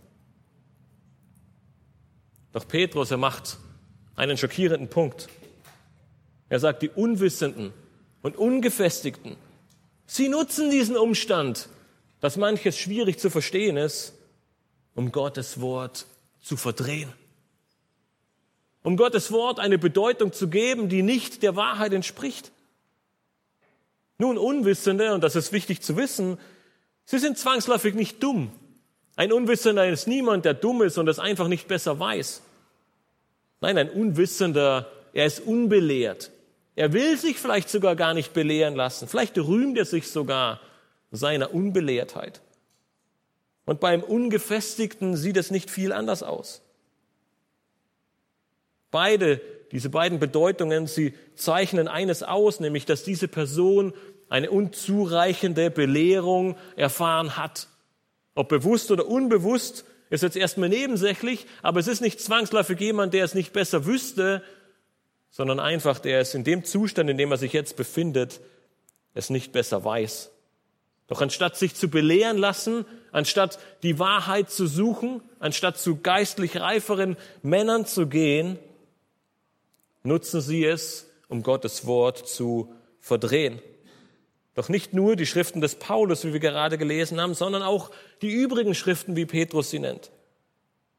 [2.53, 3.59] Doch Petrus, er macht
[4.15, 5.29] einen schockierenden Punkt.
[6.49, 7.73] Er sagt, die Unwissenden
[8.23, 9.37] und Ungefestigten,
[10.07, 11.69] sie nutzen diesen Umstand,
[12.21, 14.13] dass manches schwierig zu verstehen ist,
[14.95, 16.07] um Gottes Wort
[16.41, 17.13] zu verdrehen
[18.83, 22.53] um Gottes Wort eine Bedeutung zu geben, die nicht der Wahrheit entspricht.
[24.19, 26.39] Nun, Unwissende, und das ist wichtig zu wissen,
[27.05, 28.51] sie sind zwangsläufig nicht dumm.
[29.17, 32.43] Ein Unwissender ist niemand, der dumm ist und es einfach nicht besser weiß.
[33.61, 36.31] Nein, ein Unwissender, er ist unbelehrt.
[36.75, 39.07] Er will sich vielleicht sogar gar nicht belehren lassen.
[39.07, 40.61] Vielleicht rühmt er sich sogar
[41.11, 42.41] seiner Unbelehrtheit.
[43.65, 46.63] Und beim Ungefestigten sieht es nicht viel anders aus.
[48.91, 53.95] Beide, diese beiden Bedeutungen, sie zeichnen eines aus, nämlich, dass diese Person
[54.33, 57.69] eine unzureichende Belehrung erfahren hat.
[58.35, 63.27] Ob bewusst oder unbewusst, ist jetzt erstmal nebensächlich, aber es ist nicht zwangsläufig jemand, der
[63.27, 64.43] es nicht besser wüsste,
[65.31, 68.41] sondern einfach, der es in dem Zustand, in dem er sich jetzt befindet,
[69.13, 70.31] es nicht besser weiß.
[71.09, 77.19] Doch anstatt sich zu belehren lassen, anstatt die Wahrheit zu suchen, anstatt zu geistlich reiferen
[77.43, 78.59] Männern zu gehen,
[80.05, 83.61] nutzen sie es, um Gottes Wort zu verdrehen.
[84.55, 88.31] Doch nicht nur die Schriften des Paulus, wie wir gerade gelesen haben, sondern auch die
[88.31, 90.11] übrigen Schriften, wie Petrus sie nennt.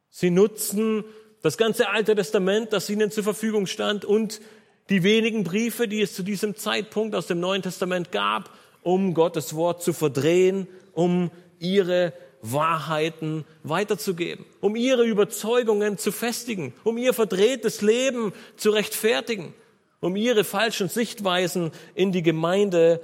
[0.09, 1.03] Sie nutzen
[1.43, 4.41] das ganze Alte Testament, das ihnen zur Verfügung stand und
[4.89, 8.49] die wenigen Briefe, die es zu diesem Zeitpunkt aus dem Neuen Testament gab,
[8.81, 16.97] um Gottes Wort zu verdrehen, um ihre Wahrheiten weiterzugeben, um ihre Überzeugungen zu festigen, um
[16.97, 19.53] ihr verdrehtes Leben zu rechtfertigen,
[20.01, 22.99] um ihre falschen Sichtweisen in die Gemeinde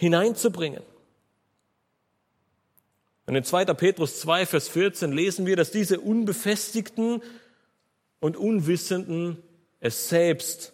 [0.00, 0.82] hineinzubringen.
[3.26, 3.66] Und in 2.
[3.66, 7.22] Petrus 2, Vers 14 lesen wir, dass diese Unbefestigten
[8.18, 9.36] und Unwissenden
[9.78, 10.72] es selbst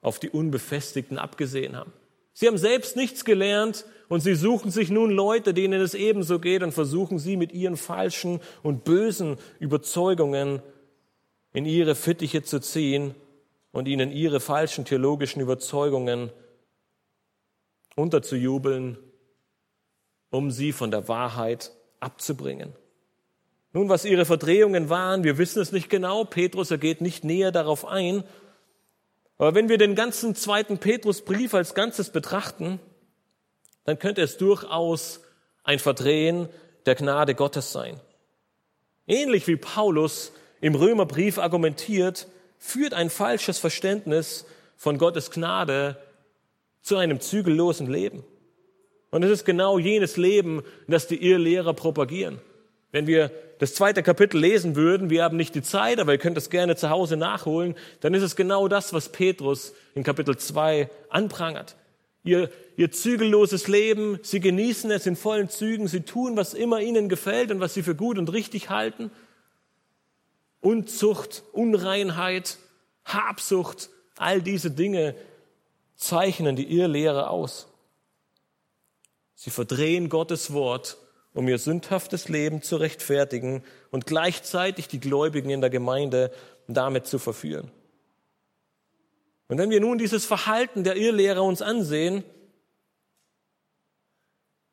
[0.00, 1.92] auf die Unbefestigten abgesehen haben.
[2.32, 6.62] Sie haben selbst nichts gelernt und sie suchen sich nun Leute, denen es ebenso geht
[6.62, 10.62] und versuchen sie mit ihren falschen und bösen Überzeugungen
[11.52, 13.16] in ihre Fittiche zu ziehen
[13.72, 16.30] und ihnen ihre falschen theologischen Überzeugungen
[17.96, 18.98] unterzujubeln,
[20.30, 22.74] um sie von der Wahrheit abzubringen.
[23.72, 26.24] Nun, was ihre Verdrehungen waren, wir wissen es nicht genau.
[26.24, 28.24] Petrus, er geht nicht näher darauf ein.
[29.38, 32.80] Aber wenn wir den ganzen zweiten Petrusbrief als Ganzes betrachten,
[33.84, 35.20] dann könnte es durchaus
[35.62, 36.48] ein Verdrehen
[36.86, 38.00] der Gnade Gottes sein.
[39.06, 45.96] Ähnlich wie Paulus im Römerbrief argumentiert, führt ein falsches Verständnis von Gottes Gnade
[46.82, 48.24] zu einem zügellosen Leben.
[49.10, 52.38] Und es ist genau jenes Leben, das die Irrlehrer propagieren.
[52.92, 56.38] Wenn wir das zweite Kapitel lesen würden, wir haben nicht die Zeit, aber ihr könnt
[56.38, 60.88] es gerne zu Hause nachholen, dann ist es genau das, was Petrus in Kapitel 2
[61.08, 61.76] anprangert
[62.22, 67.08] ihr, ihr zügelloses Leben, sie genießen es in vollen Zügen, sie tun, was immer ihnen
[67.08, 69.10] gefällt und was sie für gut und richtig halten.
[70.60, 72.58] Unzucht, Unreinheit,
[73.04, 75.14] Habsucht, all diese Dinge
[76.00, 77.68] zeichnen die Irrlehre aus.
[79.34, 80.96] Sie verdrehen Gottes Wort,
[81.34, 86.32] um ihr sündhaftes Leben zu rechtfertigen und gleichzeitig die Gläubigen in der Gemeinde
[86.66, 87.70] damit zu verführen.
[89.48, 92.24] Und wenn wir nun dieses Verhalten der Irrlehrer uns ansehen,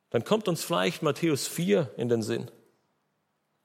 [0.09, 2.49] dann kommt uns vielleicht Matthäus 4 in den Sinn.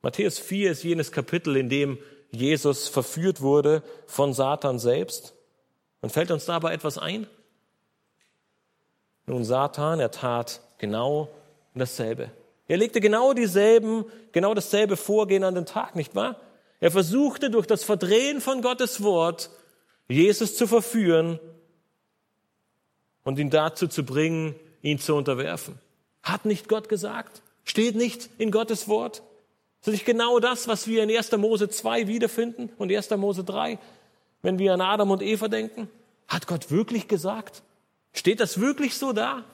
[0.03, 1.98] Matthäus 4 ist jenes Kapitel, in dem
[2.31, 5.35] Jesus verführt wurde von Satan selbst.
[6.01, 7.29] Und fällt uns dabei etwas ein?
[9.27, 11.29] Nun, Satan, er tat genau
[11.75, 12.31] dasselbe.
[12.69, 16.37] Er legte genau dieselben, genau dasselbe Vorgehen an den Tag, nicht wahr?
[16.81, 19.51] Er versuchte durch das Verdrehen von Gottes Wort
[20.09, 21.39] Jesus zu verführen
[23.25, 25.79] und ihn dazu zu bringen, ihn zu unterwerfen.
[26.23, 27.43] Hat nicht Gott gesagt?
[27.65, 29.23] Steht nicht in Gottes Wort?
[29.81, 31.33] Ist nicht genau das, was wir in 1.
[31.33, 33.11] Mose 2 wiederfinden und 1.
[33.11, 33.79] Mose 3,
[34.43, 35.89] wenn wir an Adam und Eva denken?
[36.29, 37.63] Hat Gott wirklich gesagt?
[38.12, 39.44] Steht das wirklich so da?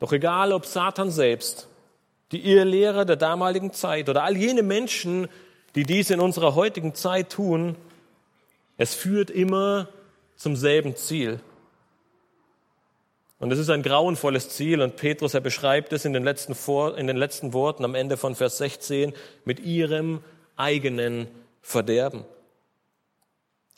[0.00, 1.68] Doch egal, ob Satan selbst,
[2.32, 5.28] die Irrlehrer der damaligen Zeit oder all jene Menschen,
[5.74, 7.76] die dies in unserer heutigen Zeit tun,
[8.76, 9.88] es führt immer
[10.36, 11.40] zum selben Ziel.
[13.40, 16.54] Und es ist ein grauenvolles Ziel und Petrus, er beschreibt es in den letzten,
[16.96, 19.12] in den letzten Worten am Ende von Vers 16
[19.44, 20.22] mit ihrem
[20.56, 21.28] eigenen
[21.62, 22.24] Verderben.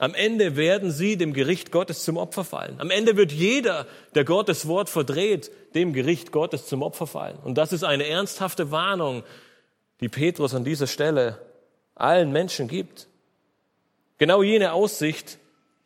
[0.01, 2.81] Am Ende werden sie dem Gericht Gottes zum Opfer fallen.
[2.81, 7.37] Am Ende wird jeder, der Gottes Wort verdreht, dem Gericht Gottes zum Opfer fallen.
[7.45, 9.25] Und das ist eine ernsthafte Warnung,
[10.01, 11.39] die Petrus an dieser Stelle
[11.95, 13.09] allen Menschen gibt.
[14.17, 15.37] Genau jene Aussicht,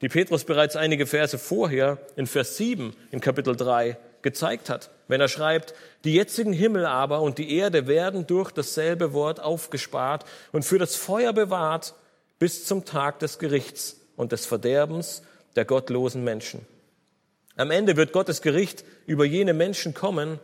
[0.01, 5.21] die Petrus bereits einige Verse vorher in Vers 7 in Kapitel 3 gezeigt hat, wenn
[5.21, 5.75] er schreibt,
[6.05, 10.95] die jetzigen Himmel aber und die Erde werden durch dasselbe Wort aufgespart und für das
[10.95, 11.97] Feuer bewahrt
[12.39, 15.23] bis zum Tag des Gerichts und des Verderbens
[15.57, 16.67] der gottlosen Menschen.
[17.57, 20.41] Am Ende wird Gottes Gericht über jene Menschen kommen,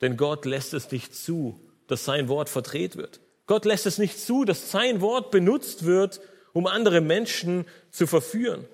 [0.00, 3.20] denn Gott lässt es nicht zu, dass sein Wort verdreht wird.
[3.46, 6.20] Gott lässt es nicht zu, dass sein Wort benutzt wird,
[6.52, 8.66] um andere Menschen zu verführen.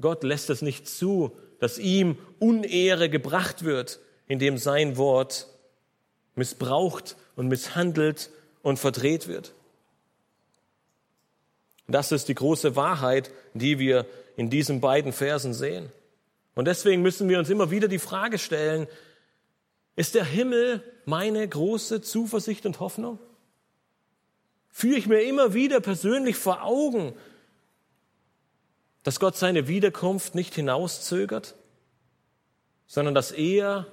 [0.00, 5.48] Gott lässt es nicht zu, dass ihm Unehre gebracht wird, indem sein Wort
[6.34, 8.30] missbraucht und misshandelt
[8.62, 9.52] und verdreht wird.
[11.86, 15.90] Das ist die große Wahrheit, die wir in diesen beiden Versen sehen.
[16.54, 18.86] Und deswegen müssen wir uns immer wieder die Frage stellen,
[19.96, 23.18] ist der Himmel meine große Zuversicht und Hoffnung?
[24.70, 27.12] Führe ich mir immer wieder persönlich vor Augen,
[29.04, 31.54] dass Gott seine Wiederkunft nicht hinauszögert,
[32.86, 33.86] sondern dass er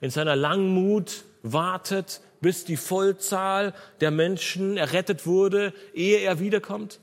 [0.00, 7.00] in seiner Langmut wartet, bis die Vollzahl der Menschen errettet wurde, ehe er wiederkommt?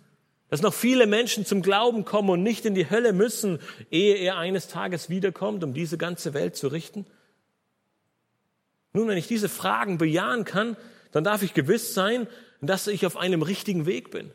[0.54, 3.58] Dass noch viele Menschen zum Glauben kommen und nicht in die Hölle müssen,
[3.90, 7.08] ehe er eines Tages wiederkommt, um diese ganze Welt zu richten?
[8.92, 10.78] Nun, wenn ich diese Fragen bejahen kann,
[11.12, 12.28] dann darf ich gewiss sein,
[12.62, 14.30] dass ich auf einem richtigen Weg bin.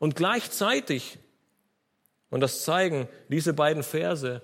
[0.00, 1.18] Und gleichzeitig,
[2.30, 4.42] und das zeigen diese beiden Verse,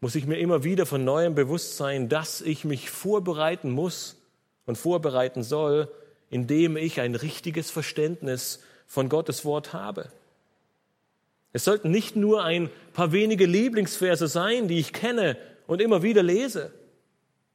[0.00, 4.20] muss ich mir immer wieder von neuem bewusst sein, dass ich mich vorbereiten muss
[4.66, 5.90] und vorbereiten soll,
[6.28, 8.60] indem ich ein richtiges Verständnis
[8.92, 10.12] von Gottes Wort habe.
[11.54, 16.22] Es sollten nicht nur ein paar wenige Lieblingsverse sein, die ich kenne und immer wieder
[16.22, 16.74] lese.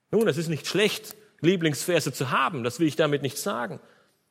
[0.09, 3.79] Nun, es ist nicht schlecht, Lieblingsverse zu haben, das will ich damit nicht sagen.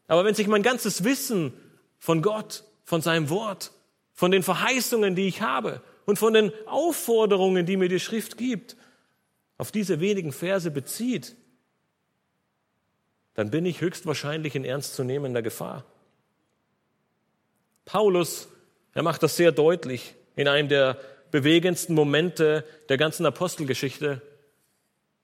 [0.09, 1.53] Aber wenn sich mein ganzes Wissen
[2.01, 3.71] von Gott, von seinem Wort,
[4.13, 8.77] von den Verheißungen, die ich habe und von den Aufforderungen, die mir die Schrift gibt,
[9.59, 11.37] auf diese wenigen Verse bezieht,
[13.35, 15.85] dann bin ich höchstwahrscheinlich in ernstzunehmender Gefahr.
[17.87, 18.49] Paulus,
[18.95, 20.99] er macht das sehr deutlich in einem der
[21.31, 24.23] bewegendsten Momente der ganzen Apostelgeschichte.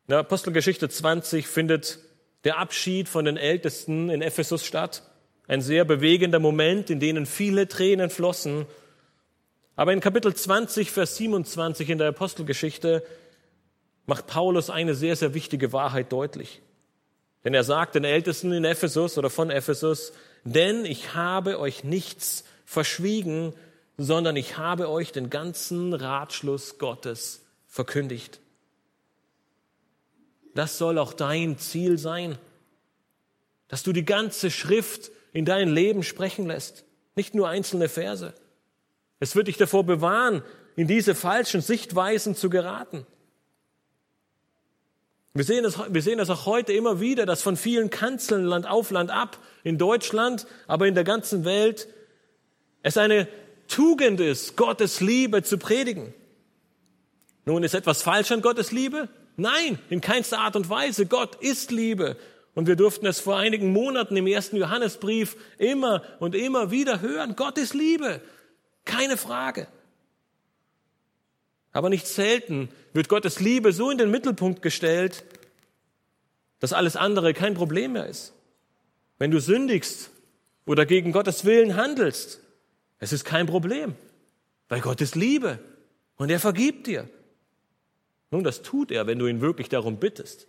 [0.07, 1.98] In der Apostelgeschichte 20 findet
[2.44, 5.03] der Abschied von den Ältesten in Ephesus statt.
[5.48, 8.66] Ein sehr bewegender Moment, in denen viele Tränen flossen.
[9.75, 13.03] Aber in Kapitel 20, Vers 27 in der Apostelgeschichte
[14.07, 16.62] macht Paulus eine sehr, sehr wichtige Wahrheit deutlich.
[17.44, 20.12] Denn er sagt den Ältesten in Ephesus oder von Ephesus,
[20.44, 23.54] denn ich habe euch nichts verschwiegen,
[23.98, 28.40] sondern ich habe euch den ganzen Ratschluss Gottes verkündigt.
[30.54, 32.37] Das soll auch dein Ziel sein,
[33.68, 38.35] dass du die ganze Schrift in dein Leben sprechen lässt, nicht nur einzelne Verse.
[39.20, 40.42] Es wird dich davor bewahren,
[40.76, 43.06] in diese falschen Sichtweisen zu geraten.
[45.35, 48.66] Wir sehen, es, wir sehen es auch heute immer wieder, dass von vielen Kanzeln Land
[48.66, 51.88] auf Land ab, in Deutschland, aber in der ganzen Welt,
[52.83, 53.29] es eine
[53.68, 56.12] Tugend ist, Gottes Liebe zu predigen.
[57.45, 59.09] Nun ist etwas falsch an Gottes Liebe?
[59.37, 61.07] Nein, in keinster Art und Weise.
[61.07, 62.16] Gott ist Liebe
[62.55, 67.35] Und wir durften es vor einigen Monaten im ersten Johannesbrief immer und immer wieder hören.
[67.35, 68.21] Gott ist Liebe.
[68.85, 69.68] Keine Frage.
[71.73, 75.25] Aber nicht selten wird Gottes Liebe so in den Mittelpunkt gestellt,
[76.61, 78.35] dass alles andere kein Problem mehr ist.
[79.18, 80.11] Wenn du sündigst
[80.66, 82.40] oder gegen Gottes Willen handelst,
[83.02, 83.96] es ist kein Problem,
[84.68, 85.58] weil Gott ist Liebe
[86.14, 87.10] und er vergibt dir.
[88.30, 90.46] Nun, das tut er, wenn du ihn wirklich darum bittest.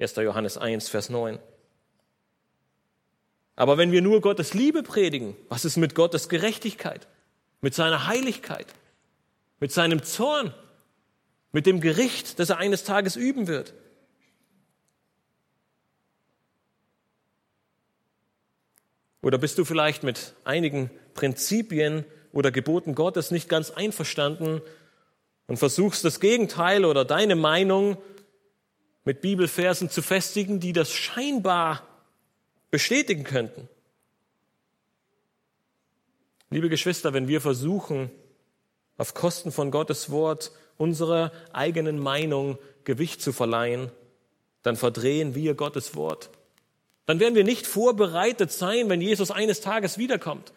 [0.00, 0.16] 1.
[0.16, 1.38] Johannes 1, Vers 9.
[3.54, 7.06] Aber wenn wir nur Gottes Liebe predigen, was ist mit Gottes Gerechtigkeit,
[7.60, 8.66] mit seiner Heiligkeit,
[9.60, 10.52] mit seinem Zorn,
[11.52, 13.74] mit dem Gericht, das er eines Tages üben wird?
[19.22, 24.60] Oder bist du vielleicht mit einigen Prinzipien oder Geboten Gottes nicht ganz einverstanden
[25.46, 27.96] und versuchst das Gegenteil oder deine Meinung
[29.04, 31.82] mit Bibelversen zu festigen, die das scheinbar
[32.70, 33.68] bestätigen könnten.
[36.50, 38.10] Liebe Geschwister, wenn wir versuchen,
[38.98, 43.90] auf Kosten von Gottes Wort unserer eigenen Meinung Gewicht zu verleihen,
[44.62, 46.30] dann verdrehen wir Gottes Wort.
[47.06, 50.52] Dann werden wir nicht vorbereitet sein, wenn Jesus eines Tages wiederkommt.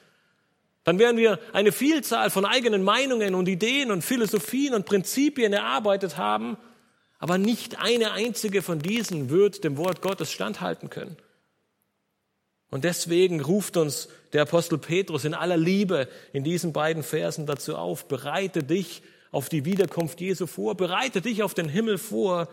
[0.83, 6.17] Dann werden wir eine Vielzahl von eigenen Meinungen und Ideen und Philosophien und Prinzipien erarbeitet
[6.17, 6.57] haben,
[7.19, 11.17] aber nicht eine einzige von diesen wird dem Wort Gottes standhalten können.
[12.71, 17.75] Und deswegen ruft uns der Apostel Petrus in aller Liebe in diesen beiden Versen dazu
[17.75, 22.47] auf, bereite dich auf die Wiederkunft Jesu vor, bereite dich auf den Himmel vor,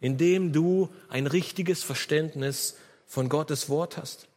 [0.00, 4.28] indem du ein richtiges Verständnis von Gottes Wort hast.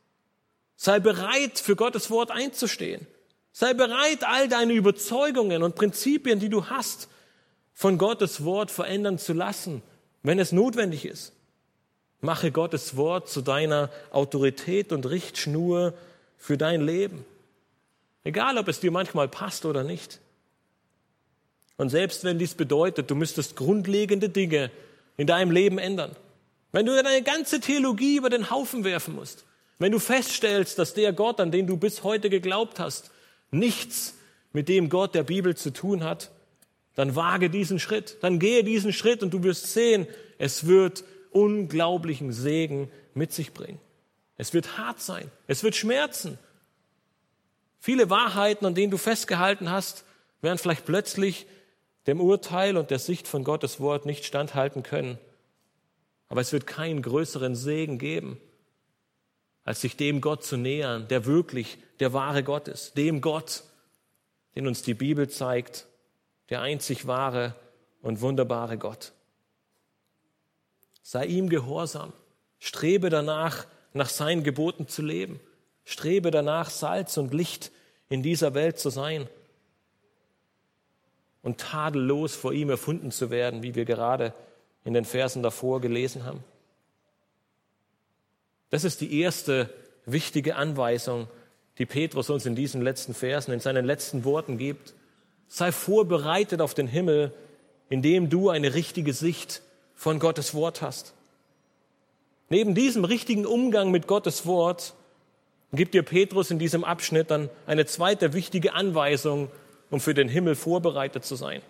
[0.76, 3.08] Sei bereit, für Gottes Wort einzustehen.
[3.52, 7.08] Sei bereit, all deine Überzeugungen und Prinzipien, die du hast,
[7.74, 9.82] von Gottes Wort verändern zu lassen,
[10.24, 11.34] wenn es notwendig ist.
[12.22, 15.94] Mache Gottes Wort zu deiner Autorität und Richtschnur
[16.38, 17.26] für dein Leben.
[18.24, 20.20] Egal, ob es dir manchmal passt oder nicht.
[21.78, 24.72] Und selbst wenn dies bedeutet, du müsstest grundlegende Dinge
[25.16, 26.16] in deinem Leben ändern,
[26.72, 29.46] wenn du deine ganze Theologie über den Haufen werfen musst,
[29.80, 33.12] wenn du feststellst, dass der Gott, an den du bis heute geglaubt hast,
[33.52, 34.16] nichts
[34.54, 36.32] mit dem Gott der Bibel zu tun hat,
[36.96, 40.08] dann wage diesen Schritt, dann gehe diesen Schritt und du wirst sehen,
[40.40, 43.80] es wird unglaublichen Segen mit sich bringen.
[44.36, 46.40] Es wird hart sein, es wird schmerzen.
[47.80, 50.06] Viele Wahrheiten, an denen du festgehalten hast,
[50.42, 51.46] werden vielleicht plötzlich
[52.08, 55.20] dem Urteil und der Sicht von Gottes Wort nicht standhalten können.
[56.30, 58.40] Aber es wird keinen größeren Segen geben,
[59.64, 63.64] als sich dem Gott zu nähern, der wirklich der wahre Gott ist, dem Gott,
[64.56, 65.88] den uns die Bibel zeigt
[66.50, 67.56] der einzig wahre
[68.02, 69.12] und wunderbare Gott.
[71.02, 72.14] Sei ihm gehorsam.
[72.60, 75.40] Strebe danach, nach seinen Geboten zu leben.
[75.86, 77.72] Strebe danach, Salz und Licht
[78.10, 79.28] in dieser Welt zu sein.
[81.44, 84.34] Und tadellos vor ihm erfunden zu werden, wie wir gerade
[84.84, 86.44] in den Versen davor gelesen haben.
[88.70, 89.70] Das ist die erste
[90.06, 91.28] wichtige Anweisung,
[91.78, 94.94] die Petrus uns in diesen letzten Versen, in seinen letzten Worten gibt.
[95.48, 97.34] Sei vorbereitet auf den Himmel,
[97.90, 99.62] indem du eine richtige Sicht
[99.96, 101.14] von Gottes Wort hast.
[102.50, 104.94] Neben diesem richtigen Umgang mit Gottes Wort
[105.74, 109.50] gibt dir Petrus in diesem Abschnitt dann eine zweite wichtige Anweisung,
[109.90, 111.62] um für den Himmel vorbereitet zu sein.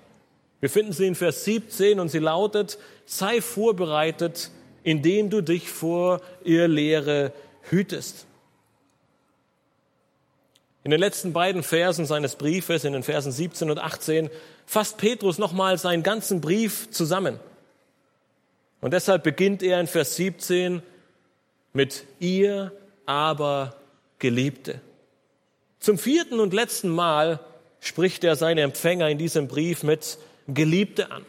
[0.60, 4.52] Wir finden sie in Vers 17 und sie lautet, sei vorbereitet,
[4.84, 7.32] indem du dich vor ihr Lehre
[7.70, 8.26] hütest.
[10.84, 14.30] In den letzten beiden Versen seines Briefes, in den Versen 17 und 18,
[14.66, 17.40] fasst Petrus nochmal seinen ganzen Brief zusammen.
[18.80, 20.82] Und deshalb beginnt er in Vers 17
[21.74, 22.72] mit ihr
[23.06, 23.76] aber
[24.20, 24.80] Geliebte.
[25.80, 27.40] Zum vierten und letzten Mal
[27.82, 31.26] spricht er seine Empfänger in diesem Brief mit Geliebte an.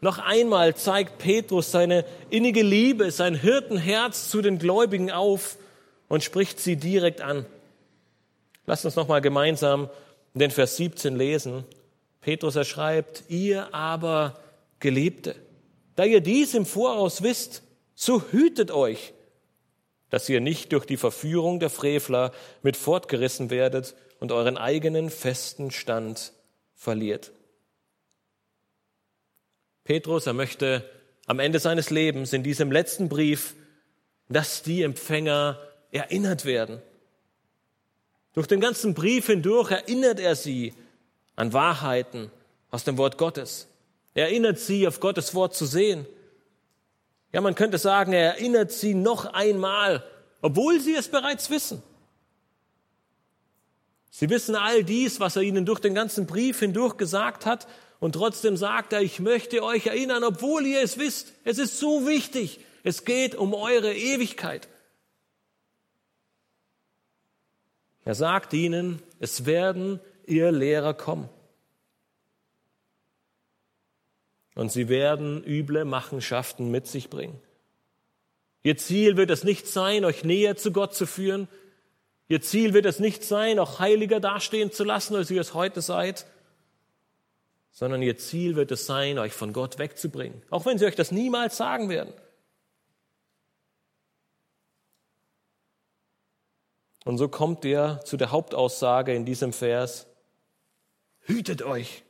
[0.00, 5.56] Noch einmal zeigt Petrus seine innige Liebe, sein Hirtenherz zu den Gläubigen auf
[6.08, 7.46] und spricht sie direkt an.
[8.66, 9.88] Lasst uns nochmal gemeinsam
[10.34, 11.64] den Vers 17 lesen.
[12.20, 14.40] Petrus er schreibt, ihr aber
[14.80, 15.36] Geliebte,
[15.96, 17.62] da ihr dies im Voraus wisst,
[17.94, 19.12] so hütet euch,
[20.10, 22.32] dass ihr nicht durch die Verführung der Frevler
[22.62, 26.32] mit fortgerissen werdet und euren eigenen festen Stand
[26.74, 27.32] verliert.
[29.84, 30.88] Petrus, er möchte
[31.26, 33.54] am Ende seines Lebens in diesem letzten Brief,
[34.28, 35.58] dass die Empfänger
[35.92, 36.82] erinnert werden
[38.34, 40.74] durch den ganzen Brief hindurch erinnert er sie
[41.36, 42.30] an Wahrheiten
[42.70, 43.68] aus dem Wort Gottes.
[44.12, 46.06] Er erinnert sie, auf Gottes Wort zu sehen.
[47.32, 50.04] Ja, man könnte sagen, er erinnert sie noch einmal,
[50.40, 51.82] obwohl sie es bereits wissen.
[54.10, 57.66] Sie wissen all dies, was er ihnen durch den ganzen Brief hindurch gesagt hat,
[58.04, 61.32] und trotzdem sagt er, ich möchte euch erinnern, obwohl ihr es wisst.
[61.42, 62.60] Es ist so wichtig.
[62.82, 64.68] Es geht um eure Ewigkeit.
[68.04, 71.30] Er sagt ihnen, es werden ihr Lehrer kommen.
[74.54, 77.40] Und sie werden üble Machenschaften mit sich bringen.
[78.62, 81.48] Ihr Ziel wird es nicht sein, euch näher zu Gott zu führen.
[82.28, 85.80] Ihr Ziel wird es nicht sein, auch heiliger dastehen zu lassen, als ihr es heute
[85.80, 86.26] seid,
[87.74, 91.10] sondern ihr Ziel wird es sein, euch von Gott wegzubringen, auch wenn sie euch das
[91.10, 92.14] niemals sagen werden.
[97.04, 100.06] Und so kommt er zu der Hauptaussage in diesem Vers,
[101.22, 102.04] hütet euch,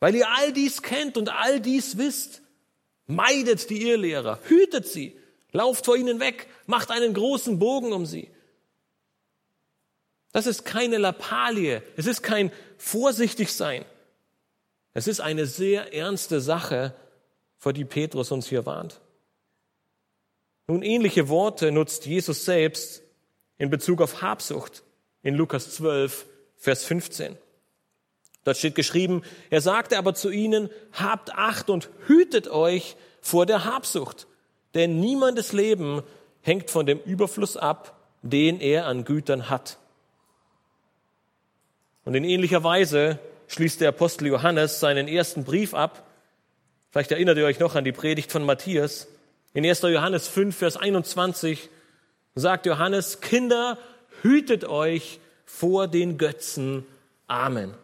[0.00, 2.42] weil ihr all dies kennt und all dies wisst.
[3.06, 5.18] Meidet die Irrlehrer, hütet sie,
[5.50, 8.30] lauft vor ihnen weg, macht einen großen Bogen um sie.
[10.32, 13.84] Das ist keine Lappalie, es ist kein Vorsichtigsein.
[14.94, 16.94] Es ist eine sehr ernste Sache,
[17.58, 19.00] vor die Petrus uns hier warnt.
[20.66, 23.02] Nun, ähnliche Worte nutzt Jesus selbst
[23.58, 24.82] in Bezug auf Habsucht
[25.22, 26.26] in Lukas 12,
[26.56, 27.36] Vers 15.
[28.44, 33.64] Dort steht geschrieben, er sagte aber zu ihnen, habt Acht und hütet euch vor der
[33.64, 34.26] Habsucht,
[34.74, 36.02] denn niemandes Leben
[36.40, 39.78] hängt von dem Überfluss ab, den er an Gütern hat.
[42.04, 43.20] Und in ähnlicher Weise
[43.52, 46.06] schließt der Apostel Johannes seinen ersten Brief ab.
[46.90, 49.08] Vielleicht erinnert ihr euch noch an die Predigt von Matthias.
[49.52, 49.82] In 1.
[49.82, 51.68] Johannes 5, Vers 21
[52.34, 53.76] sagt Johannes, Kinder,
[54.22, 56.86] hütet euch vor den Götzen.
[57.26, 57.74] Amen.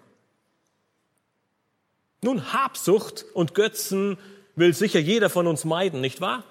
[2.23, 4.17] Nun, Habsucht und Götzen
[4.57, 6.45] will sicher jeder von uns meiden, nicht wahr?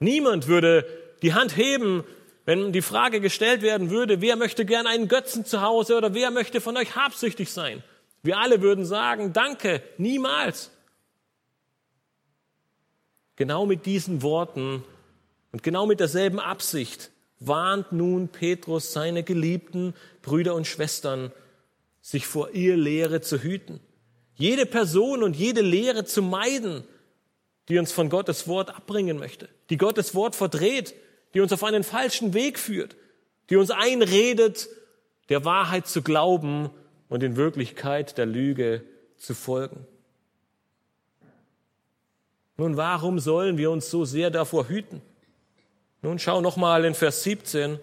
[0.00, 0.84] Niemand würde
[1.22, 2.04] die Hand heben,
[2.44, 6.32] wenn die Frage gestellt werden würde, wer möchte gern einen Götzen zu Hause oder wer
[6.32, 7.82] möchte von euch habsüchtig sein?
[8.22, 10.70] Wir alle würden sagen, danke, niemals.
[13.36, 14.84] Genau mit diesen Worten
[15.52, 17.10] und genau mit derselben Absicht
[17.40, 21.30] warnt nun Petrus seine geliebten Brüder und Schwestern,
[22.00, 23.80] sich vor ihr Lehre zu hüten
[24.38, 26.84] jede Person und jede Lehre zu meiden,
[27.68, 30.94] die uns von Gottes Wort abbringen möchte, die Gottes Wort verdreht,
[31.34, 32.96] die uns auf einen falschen Weg führt,
[33.50, 34.68] die uns einredet,
[35.28, 36.70] der Wahrheit zu glauben
[37.08, 38.82] und in Wirklichkeit der Lüge
[39.16, 39.86] zu folgen.
[42.56, 45.00] Nun, warum sollen wir uns so sehr davor hüten?
[46.02, 47.78] Nun schau noch mal in Vers 17.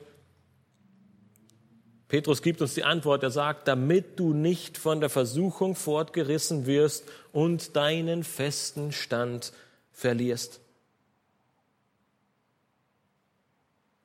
[2.07, 7.05] Petrus gibt uns die Antwort, er sagt, damit du nicht von der Versuchung fortgerissen wirst
[7.31, 9.53] und deinen festen Stand
[9.91, 10.59] verlierst.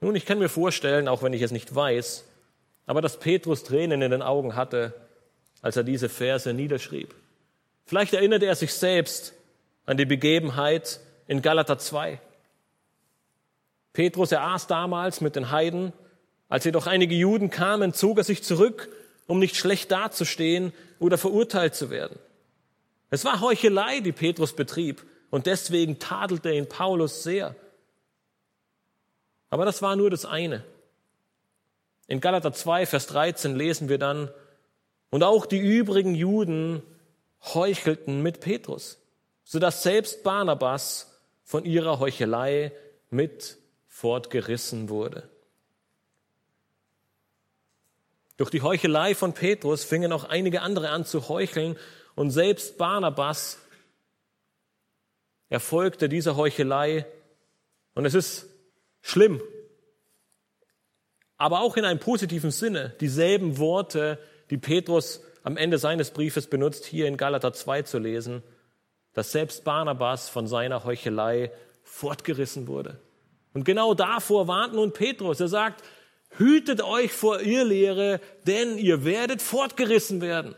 [0.01, 2.25] Nun, ich kann mir vorstellen, auch wenn ich es nicht weiß,
[2.87, 4.95] aber dass Petrus Tränen in den Augen hatte,
[5.63, 7.15] als er diese Verse niederschrieb.
[7.87, 9.35] Vielleicht erinnerte er sich selbst
[9.87, 12.21] an die Begebenheit in Galater 2.
[13.93, 15.93] Petrus, er aß damals mit den Heiden
[16.49, 18.89] als jedoch einige Juden kamen, zog er sich zurück,
[19.27, 22.19] um nicht schlecht dazustehen oder verurteilt zu werden.
[23.11, 27.55] Es war Heuchelei, die Petrus betrieb, und deswegen tadelte ihn Paulus sehr.
[29.49, 30.65] Aber das war nur das eine.
[32.09, 34.31] In Galater 2, Vers 13 lesen wir dann,
[35.11, 36.83] und auch die übrigen Juden
[37.43, 38.99] heuchelten mit Petrus,
[39.45, 42.73] sodass selbst Barnabas von ihrer Heuchelei
[43.11, 43.59] mit
[43.89, 45.29] fortgerissen wurde.
[48.37, 51.77] Durch die Heuchelei von Petrus fingen auch einige andere an zu heucheln
[52.15, 53.59] und selbst Barnabas
[55.51, 57.05] erfolgte dieser Heuchelei.
[57.95, 58.47] Und es ist
[59.03, 59.43] schlimm,
[61.37, 64.19] aber auch in einem positiven Sinne, dieselben Worte,
[64.51, 68.43] die Petrus am Ende seines Briefes benutzt, hier in Galater 2 zu lesen,
[69.15, 71.51] dass selbst Barnabas von seiner Heuchelei
[71.83, 73.01] fortgerissen wurde.
[73.55, 75.41] Und genau davor warnt nun Petrus.
[75.41, 75.83] Er sagt,
[76.37, 80.55] Hütet euch vor Irrlehre, denn ihr werdet fortgerissen werden.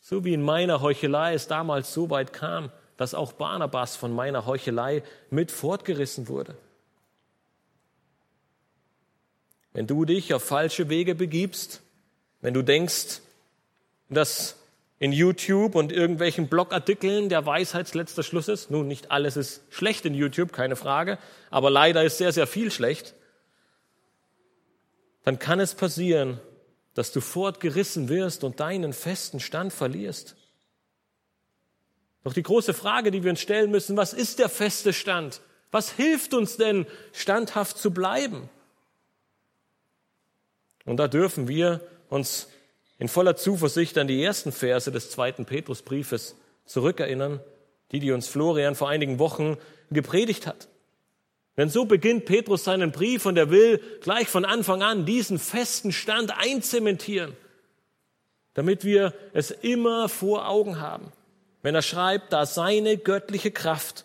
[0.00, 4.46] So wie in meiner Heuchelei es damals so weit kam, dass auch Barnabas von meiner
[4.46, 6.56] Heuchelei mit fortgerissen wurde.
[9.74, 11.82] Wenn du dich auf falsche Wege begibst,
[12.46, 13.22] wenn du denkst,
[14.08, 14.54] dass
[15.00, 20.14] in YouTube und irgendwelchen Blogartikeln der Weisheitsletzter Schluss ist, nun nicht alles ist schlecht in
[20.14, 21.18] YouTube, keine Frage,
[21.50, 23.16] aber leider ist sehr, sehr viel schlecht,
[25.24, 26.38] dann kann es passieren,
[26.94, 30.36] dass du fortgerissen wirst und deinen festen Stand verlierst.
[32.22, 35.40] Doch die große Frage, die wir uns stellen müssen, was ist der feste Stand?
[35.72, 38.48] Was hilft uns denn, standhaft zu bleiben?
[40.84, 42.48] Und da dürfen wir uns
[42.98, 47.40] in voller Zuversicht an die ersten Verse des zweiten Petrusbriefes zurückerinnern,
[47.92, 49.56] die, die uns Florian vor einigen Wochen
[49.90, 50.68] gepredigt hat.
[51.56, 55.92] Denn so beginnt Petrus seinen Brief und er will gleich von Anfang an diesen festen
[55.92, 57.34] Stand einzementieren,
[58.54, 61.12] damit wir es immer vor Augen haben,
[61.62, 64.04] wenn er schreibt, da seine göttliche Kraft,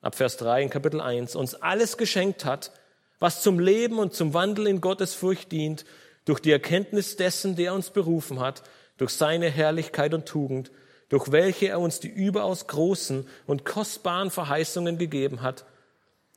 [0.00, 2.72] ab Vers 3 in Kapitel 1, uns alles geschenkt hat,
[3.18, 5.84] was zum Leben und zum Wandel in Gottes Furcht dient,
[6.28, 8.62] durch die Erkenntnis dessen, der uns berufen hat,
[8.98, 10.70] durch seine Herrlichkeit und Tugend,
[11.08, 15.64] durch welche er uns die überaus großen und kostbaren Verheißungen gegeben hat,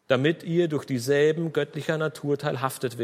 [0.08, 2.98] damit ihr durch dieselben göttlicher Natur teilhaftig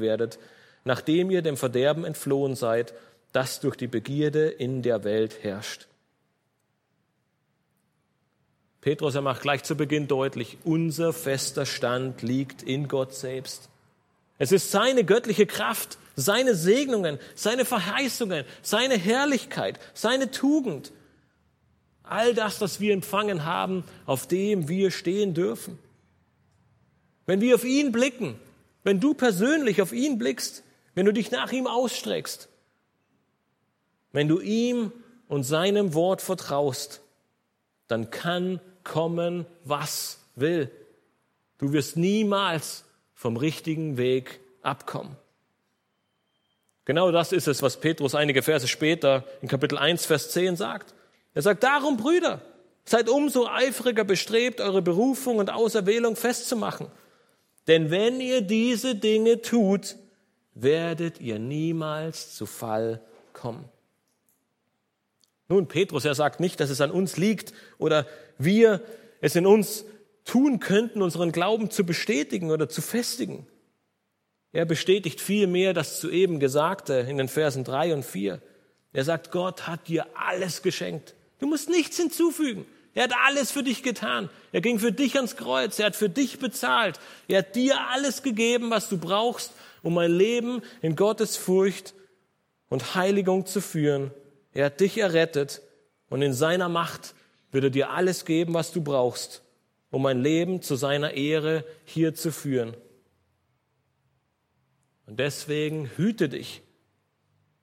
[0.00, 0.38] werdet,
[0.84, 2.94] nachdem ihr dem Verderben entflohen seid,
[3.32, 5.88] das durch die Begierde in der Welt herrscht.
[8.80, 13.68] Petrus, er macht gleich zu Beginn deutlich, unser fester Stand liegt in Gott selbst.
[14.42, 20.90] Es ist seine göttliche Kraft, seine Segnungen, seine Verheißungen, seine Herrlichkeit, seine Tugend.
[22.02, 25.78] All das, was wir empfangen haben, auf dem wir stehen dürfen.
[27.24, 28.36] Wenn wir auf ihn blicken,
[28.82, 30.64] wenn du persönlich auf ihn blickst,
[30.96, 32.48] wenn du dich nach ihm ausstreckst,
[34.10, 34.90] wenn du ihm
[35.28, 37.00] und seinem Wort vertraust,
[37.86, 40.68] dann kann kommen, was will.
[41.58, 42.84] Du wirst niemals
[43.22, 45.14] vom richtigen Weg abkommen.
[46.84, 50.92] Genau das ist es, was Petrus einige Verse später in Kapitel 1, Vers 10 sagt.
[51.32, 52.42] Er sagt, darum, Brüder,
[52.84, 56.88] seid umso eifriger bestrebt, eure Berufung und Auserwählung festzumachen.
[57.68, 59.94] Denn wenn ihr diese Dinge tut,
[60.54, 63.00] werdet ihr niemals zu Fall
[63.32, 63.64] kommen.
[65.46, 68.04] Nun, Petrus, er sagt nicht, dass es an uns liegt oder
[68.36, 68.80] wir
[69.20, 69.84] es in uns
[70.24, 73.46] tun könnten, unseren Glauben zu bestätigen oder zu festigen.
[74.52, 78.42] Er bestätigt vielmehr das zu eben Gesagte in den Versen drei und vier.
[78.92, 81.14] Er sagt, Gott hat dir alles geschenkt.
[81.38, 82.66] Du musst nichts hinzufügen.
[82.94, 84.28] Er hat alles für dich getan.
[84.52, 85.78] Er ging für dich ans Kreuz.
[85.78, 87.00] Er hat für dich bezahlt.
[87.26, 89.52] Er hat dir alles gegeben, was du brauchst,
[89.82, 91.94] um ein Leben in Gottes Furcht
[92.68, 94.10] und Heiligung zu führen.
[94.52, 95.62] Er hat dich errettet
[96.10, 97.14] und in seiner Macht
[97.50, 99.42] wird er dir alles geben, was du brauchst,
[99.92, 102.74] um ein Leben zu seiner Ehre hier zu führen.
[105.06, 106.62] Und deswegen hüte dich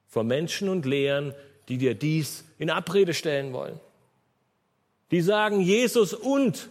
[0.08, 1.34] vor Menschen und Lehren,
[1.68, 3.80] die dir dies in Abrede stellen wollen.
[5.12, 6.70] Die sagen Jesus und.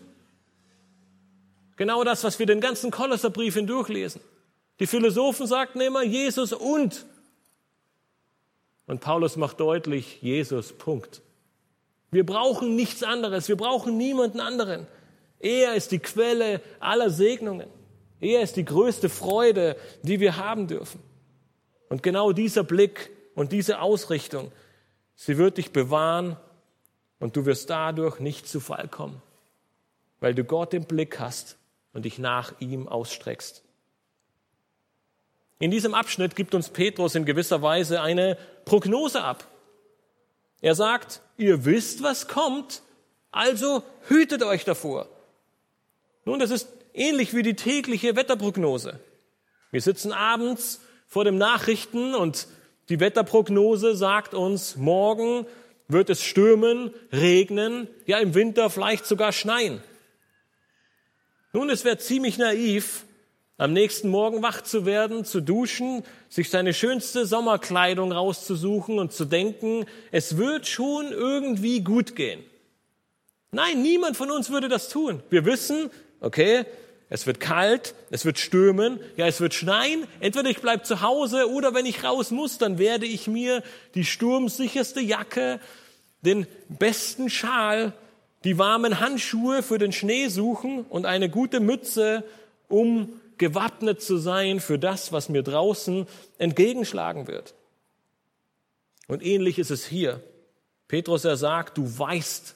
[1.76, 4.20] Genau das, was wir den ganzen Kolosserbrief hindurchlesen.
[4.78, 7.04] Die Philosophen sagten immer Jesus und.
[8.86, 11.20] Und Paulus macht deutlich, Jesus, Punkt.
[12.12, 14.86] Wir brauchen nichts anderes, wir brauchen niemanden anderen.
[15.40, 17.68] Er ist die Quelle aller Segnungen.
[18.20, 21.00] Er ist die größte Freude, die wir haben dürfen.
[21.88, 24.52] Und genau dieser Blick und diese Ausrichtung,
[25.14, 26.36] sie wird dich bewahren
[27.20, 29.22] und du wirst dadurch nicht zu Fall kommen,
[30.20, 31.56] weil du Gott im Blick hast
[31.92, 33.62] und dich nach ihm ausstreckst.
[35.60, 39.46] In diesem Abschnitt gibt uns Petrus in gewisser Weise eine Prognose ab.
[40.60, 42.82] Er sagt, ihr wisst, was kommt,
[43.32, 45.08] also hütet euch davor.
[46.24, 49.00] Nun, das ist ähnlich wie die tägliche Wetterprognose.
[49.70, 52.48] Wir sitzen abends vor dem Nachrichten und
[52.88, 55.46] die Wetterprognose sagt uns, morgen
[55.88, 59.82] wird es stürmen, regnen, ja im Winter vielleicht sogar schneien.
[61.52, 63.04] Nun, es wäre ziemlich naiv,
[63.56, 69.24] am nächsten Morgen wach zu werden, zu duschen, sich seine schönste Sommerkleidung rauszusuchen und zu
[69.24, 72.44] denken, es wird schon irgendwie gut gehen.
[73.50, 75.22] Nein, niemand von uns würde das tun.
[75.30, 75.90] Wir wissen,
[76.20, 76.64] okay,
[77.10, 80.06] es wird kalt, es wird stürmen, ja, es wird schneien.
[80.20, 83.62] Entweder ich bleibe zu Hause oder wenn ich raus muss, dann werde ich mir
[83.94, 85.60] die sturmsicherste Jacke,
[86.20, 87.94] den besten Schal,
[88.44, 92.24] die warmen Handschuhe für den Schnee suchen und eine gute Mütze,
[92.68, 96.06] um gewappnet zu sein für das, was mir draußen
[96.38, 97.54] entgegenschlagen wird.
[99.06, 100.20] Und ähnlich ist es hier.
[100.88, 102.54] Petrus, er sagt, du weißt,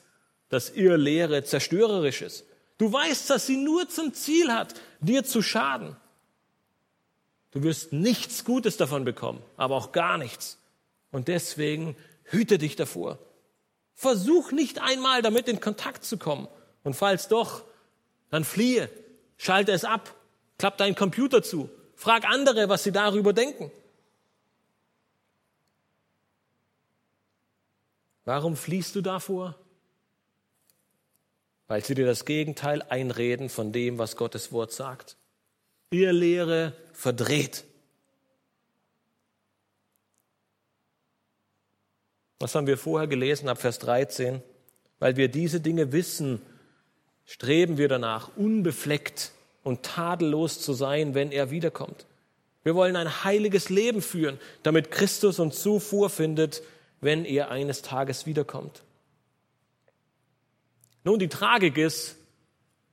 [0.49, 2.45] dass ihr Lehre zerstörerisch ist.
[2.83, 5.95] Du weißt, dass sie nur zum Ziel hat, dir zu schaden.
[7.51, 10.57] Du wirst nichts Gutes davon bekommen, aber auch gar nichts.
[11.09, 13.19] Und deswegen hüte dich davor.
[13.93, 16.49] Versuch nicht einmal damit in Kontakt zu kommen.
[16.83, 17.63] Und falls doch,
[18.29, 18.89] dann fliehe,
[19.37, 20.13] schalte es ab,
[20.57, 23.71] klapp deinen Computer zu, frag andere, was sie darüber denken.
[28.25, 29.55] Warum fliehst du davor?
[31.67, 35.17] Weil sie dir das Gegenteil einreden von dem, was Gottes Wort sagt.
[35.91, 37.63] Ihr Lehre verdreht.
[42.39, 44.41] Was haben wir vorher gelesen ab Vers 13?
[44.99, 46.41] Weil wir diese Dinge wissen,
[47.25, 49.31] streben wir danach, unbefleckt
[49.63, 52.05] und tadellos zu sein, wenn er wiederkommt.
[52.63, 56.63] Wir wollen ein heiliges Leben führen, damit Christus uns so vorfindet,
[57.01, 58.83] wenn er eines Tages wiederkommt.
[61.03, 62.15] Nun, die Tragik ist,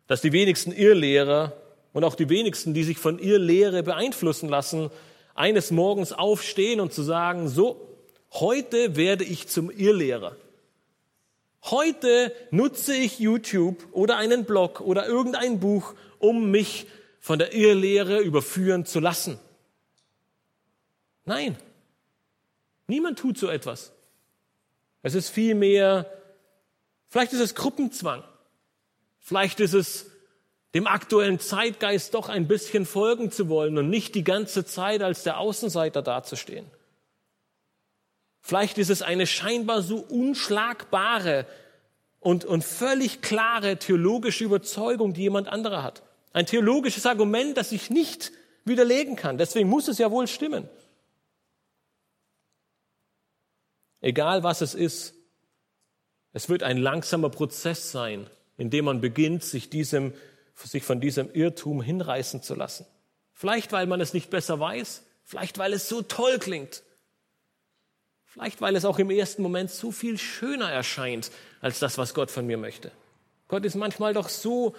[0.06, 1.52] dass die wenigsten Irrlehrer
[1.92, 4.90] und auch die wenigsten, die sich von Irrlehre beeinflussen lassen,
[5.34, 7.96] eines Morgens aufstehen und zu sagen, so,
[8.32, 10.36] heute werde ich zum Irrlehrer.
[11.64, 16.86] Heute nutze ich YouTube oder einen Blog oder irgendein Buch, um mich
[17.20, 19.38] von der Irrlehre überführen zu lassen.
[21.26, 21.56] Nein,
[22.86, 23.92] niemand tut so etwas.
[25.02, 26.10] Es ist vielmehr,
[27.10, 28.24] vielleicht ist es Gruppenzwang,
[29.18, 30.06] vielleicht ist es
[30.74, 35.24] dem aktuellen Zeitgeist doch ein bisschen folgen zu wollen und nicht die ganze Zeit als
[35.24, 36.66] der Außenseiter dazustehen.
[38.40, 41.46] Vielleicht ist es eine scheinbar so unschlagbare
[42.20, 46.02] und, und völlig klare theologische Überzeugung, die jemand anderer hat.
[46.32, 48.32] Ein theologisches Argument, das ich nicht
[48.64, 49.38] widerlegen kann.
[49.38, 50.68] Deswegen muss es ja wohl stimmen.
[54.00, 55.14] Egal was es ist,
[56.32, 60.12] es wird ein langsamer Prozess sein, in dem man beginnt, sich, diesem,
[60.54, 62.86] sich von diesem Irrtum hinreißen zu lassen.
[63.32, 66.82] Vielleicht, weil man es nicht besser weiß, vielleicht, weil es so toll klingt,
[68.26, 72.30] vielleicht, weil es auch im ersten Moment so viel schöner erscheint als das, was Gott
[72.30, 72.92] von mir möchte.
[73.48, 74.76] Gott ist manchmal doch so,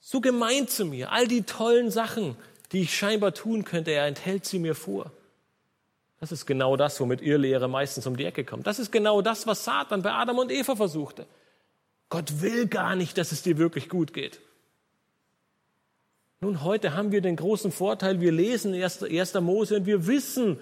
[0.00, 1.12] so gemein zu mir.
[1.12, 2.36] All die tollen Sachen,
[2.72, 5.12] die ich scheinbar tun könnte, er enthält sie mir vor.
[6.20, 8.66] Das ist genau das, womit Irrlehre meistens um die Ecke kommt.
[8.66, 11.26] Das ist genau das, was Satan bei Adam und Eva versuchte.
[12.08, 14.40] Gott will gar nicht, dass es dir wirklich gut geht.
[16.40, 19.34] Nun, heute haben wir den großen Vorteil, wir lesen 1.
[19.40, 20.58] Mose und wir wissen,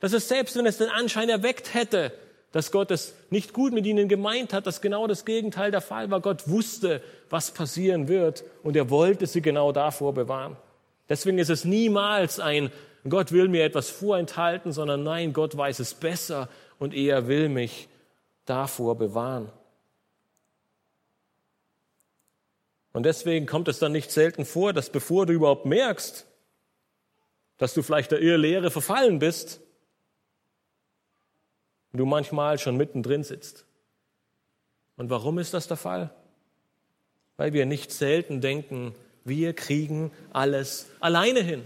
[0.00, 2.12] dass es selbst, wenn es den Anschein erweckt hätte,
[2.52, 6.10] dass Gott es nicht gut mit ihnen gemeint hat, dass genau das Gegenteil der Fall
[6.10, 6.20] war.
[6.20, 10.56] Gott wusste, was passieren wird und er wollte sie genau davor bewahren.
[11.08, 12.70] Deswegen ist es niemals ein
[13.10, 16.48] Gott will mir etwas vorenthalten, sondern nein, Gott weiß es besser
[16.78, 17.88] und er will mich
[18.44, 19.50] davor bewahren.
[22.92, 26.26] Und deswegen kommt es dann nicht selten vor, dass bevor du überhaupt merkst,
[27.58, 29.60] dass du vielleicht der Irrlehre verfallen bist,
[31.92, 33.66] du manchmal schon mittendrin sitzt.
[34.96, 36.10] Und warum ist das der Fall?
[37.36, 38.94] Weil wir nicht selten denken,
[39.24, 41.64] wir kriegen alles alleine hin.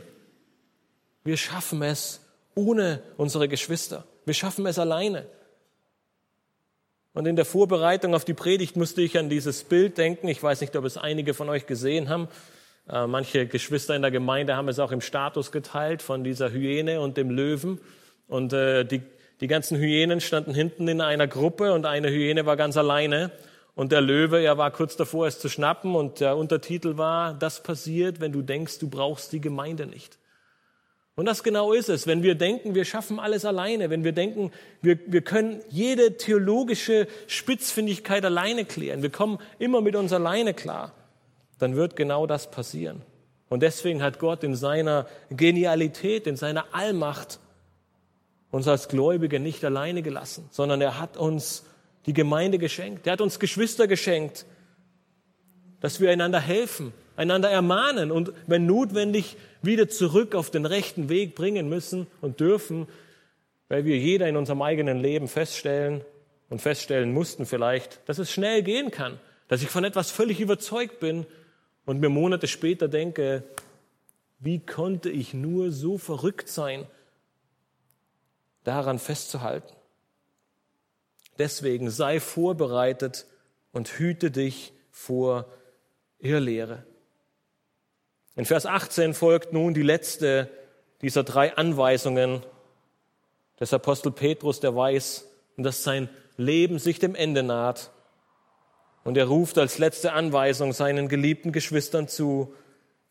[1.25, 2.21] Wir schaffen es
[2.55, 4.05] ohne unsere Geschwister.
[4.25, 5.27] Wir schaffen es alleine.
[7.13, 10.29] Und in der Vorbereitung auf die Predigt musste ich an dieses Bild denken.
[10.29, 12.29] Ich weiß nicht, ob es einige von euch gesehen haben.
[12.89, 17.01] Äh, manche Geschwister in der Gemeinde haben es auch im Status geteilt von dieser Hyäne
[17.01, 17.81] und dem Löwen.
[18.29, 19.03] Und äh, die,
[19.41, 23.33] die ganzen Hyänen standen hinten in einer Gruppe und eine Hyäne war ganz alleine.
[23.75, 25.97] Und der Löwe, er war kurz davor, es zu schnappen.
[25.97, 30.20] Und der Untertitel war, das passiert, wenn du denkst, du brauchst die Gemeinde nicht.
[31.17, 34.53] Und das genau ist es, wenn wir denken, wir schaffen alles alleine, wenn wir denken,
[34.81, 40.93] wir, wir können jede theologische Spitzfindigkeit alleine klären, wir kommen immer mit uns alleine klar,
[41.59, 43.03] dann wird genau das passieren.
[43.49, 47.41] Und deswegen hat Gott in seiner Genialität, in seiner Allmacht
[48.51, 51.65] uns als Gläubige nicht alleine gelassen, sondern er hat uns
[52.07, 54.47] die Gemeinde geschenkt, er hat uns Geschwister geschenkt,
[55.81, 61.35] dass wir einander helfen, einander ermahnen und wenn notwendig wieder zurück auf den rechten Weg
[61.35, 62.89] bringen müssen und dürfen,
[63.69, 66.01] weil wir jeder in unserem eigenen Leben feststellen
[66.49, 70.99] und feststellen mussten vielleicht, dass es schnell gehen kann, dass ich von etwas völlig überzeugt
[70.99, 71.27] bin
[71.85, 73.43] und mir Monate später denke,
[74.39, 76.87] wie konnte ich nur so verrückt sein,
[78.65, 79.75] daran festzuhalten.
[81.39, 83.27] Deswegen sei vorbereitet
[83.73, 85.45] und hüte dich vor
[86.19, 86.85] Irrlehre.
[88.37, 90.49] In Vers 18 folgt nun die letzte
[91.03, 92.43] dieser drei Anweisungen
[93.59, 95.27] des Apostel Petrus, der weiß,
[95.57, 97.91] dass sein Leben sich dem Ende naht.
[99.05, 102.55] Und er ruft als letzte Anweisung seinen geliebten Geschwistern zu,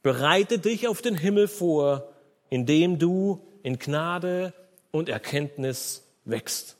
[0.01, 2.09] bereite dich auf den Himmel vor,
[2.49, 4.53] indem du in Gnade
[4.91, 6.77] und Erkenntnis wächst.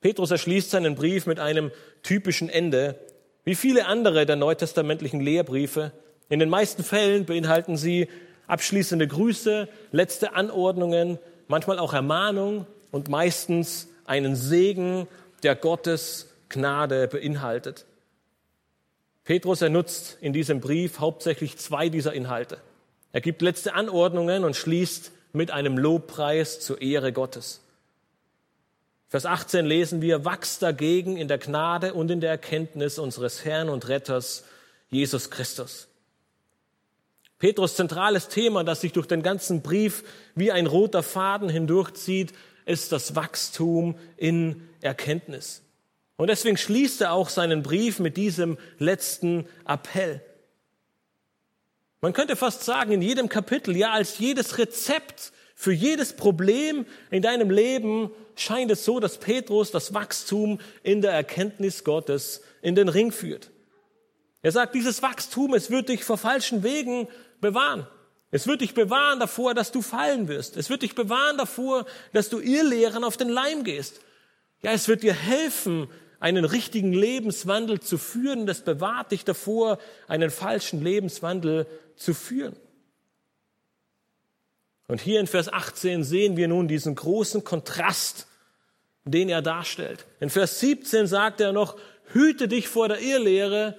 [0.00, 1.70] Petrus erschließt seinen Brief mit einem
[2.02, 2.98] typischen Ende,
[3.44, 5.92] wie viele andere der neutestamentlichen Lehrbriefe,
[6.32, 8.08] in den meisten Fällen beinhalten sie
[8.46, 15.06] abschließende Grüße, letzte Anordnungen, manchmal auch Ermahnung und meistens einen Segen,
[15.42, 17.84] der Gottes Gnade beinhaltet.
[19.24, 22.56] Petrus, er nutzt in diesem Brief hauptsächlich zwei dieser Inhalte.
[23.12, 27.60] Er gibt letzte Anordnungen und schließt mit einem Lobpreis zur Ehre Gottes.
[29.10, 33.68] Vers 18 lesen wir, wachst dagegen in der Gnade und in der Erkenntnis unseres Herrn
[33.68, 34.44] und Retters
[34.88, 35.88] Jesus Christus.
[37.42, 40.04] Petrus zentrales Thema, das sich durch den ganzen Brief
[40.36, 42.32] wie ein roter Faden hindurchzieht,
[42.66, 45.62] ist das Wachstum in Erkenntnis.
[46.14, 50.22] Und deswegen schließt er auch seinen Brief mit diesem letzten Appell.
[52.00, 57.22] Man könnte fast sagen, in jedem Kapitel, ja, als jedes Rezept für jedes Problem in
[57.22, 62.88] deinem Leben scheint es so, dass Petrus das Wachstum in der Erkenntnis Gottes in den
[62.88, 63.50] Ring führt.
[64.42, 67.08] Er sagt, dieses Wachstum, es wird dich vor falschen Wegen
[67.42, 67.86] bewahren.
[68.30, 70.56] Es wird dich bewahren davor, dass du fallen wirst.
[70.56, 71.84] Es wird dich bewahren davor,
[72.14, 74.00] dass du Irrlehren auf den Leim gehst.
[74.62, 75.88] Ja, es wird dir helfen,
[76.18, 78.46] einen richtigen Lebenswandel zu führen.
[78.46, 79.78] Das bewahrt dich davor,
[80.08, 81.66] einen falschen Lebenswandel
[81.96, 82.56] zu führen.
[84.88, 88.26] Und hier in Vers 18 sehen wir nun diesen großen Kontrast,
[89.04, 90.06] den er darstellt.
[90.20, 91.76] In Vers 17 sagt er noch,
[92.12, 93.76] hüte dich vor der Irrlehre.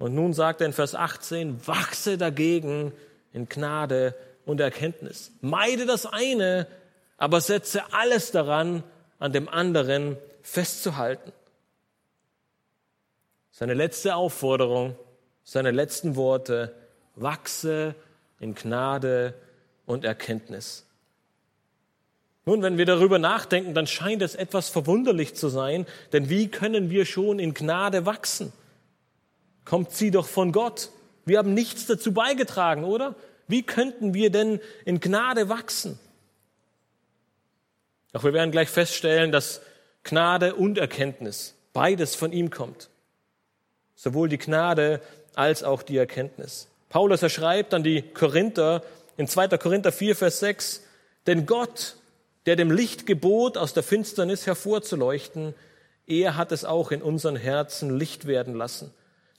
[0.00, 2.92] Und nun sagt er in Vers 18, wachse dagegen
[3.34, 4.14] in Gnade
[4.46, 5.30] und Erkenntnis.
[5.42, 6.66] Meide das eine,
[7.18, 8.82] aber setze alles daran,
[9.18, 11.32] an dem anderen festzuhalten.
[13.50, 14.96] Seine letzte Aufforderung,
[15.44, 16.74] seine letzten Worte,
[17.14, 17.94] wachse
[18.38, 19.34] in Gnade
[19.84, 20.86] und Erkenntnis.
[22.46, 25.84] Nun, wenn wir darüber nachdenken, dann scheint es etwas verwunderlich zu sein,
[26.14, 28.54] denn wie können wir schon in Gnade wachsen?
[29.70, 30.90] Kommt sie doch von Gott.
[31.24, 33.14] Wir haben nichts dazu beigetragen, oder?
[33.48, 35.98] Wie könnten wir denn in Gnade wachsen?
[38.12, 39.62] Doch wir werden gleich feststellen, dass
[40.02, 42.90] Gnade und Erkenntnis beides von ihm kommt
[44.00, 45.02] sowohl die Gnade
[45.34, 46.68] als auch die Erkenntnis.
[46.88, 48.82] Paulus, er schreibt an die Korinther
[49.18, 49.48] in 2.
[49.58, 50.82] Korinther 4, Vers 6,
[51.26, 51.96] denn Gott,
[52.46, 55.54] der dem Licht gebot, aus der Finsternis hervorzuleuchten,
[56.06, 58.90] er hat es auch in unseren Herzen Licht werden lassen,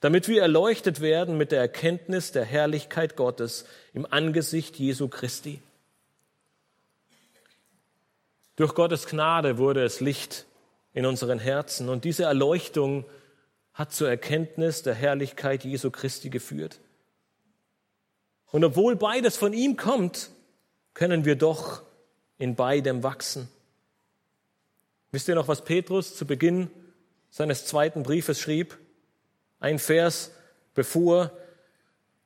[0.01, 5.61] damit wir erleuchtet werden mit der Erkenntnis der Herrlichkeit Gottes im Angesicht Jesu Christi.
[8.55, 10.45] Durch Gottes Gnade wurde es Licht
[10.93, 13.05] in unseren Herzen und diese Erleuchtung
[13.73, 16.79] hat zur Erkenntnis der Herrlichkeit Jesu Christi geführt.
[18.47, 20.29] Und obwohl beides von ihm kommt,
[20.93, 21.83] können wir doch
[22.37, 23.47] in beidem wachsen.
[25.11, 26.69] Wisst ihr noch, was Petrus zu Beginn
[27.29, 28.77] seines zweiten Briefes schrieb?
[29.61, 30.31] Ein Vers
[30.73, 31.31] bevor,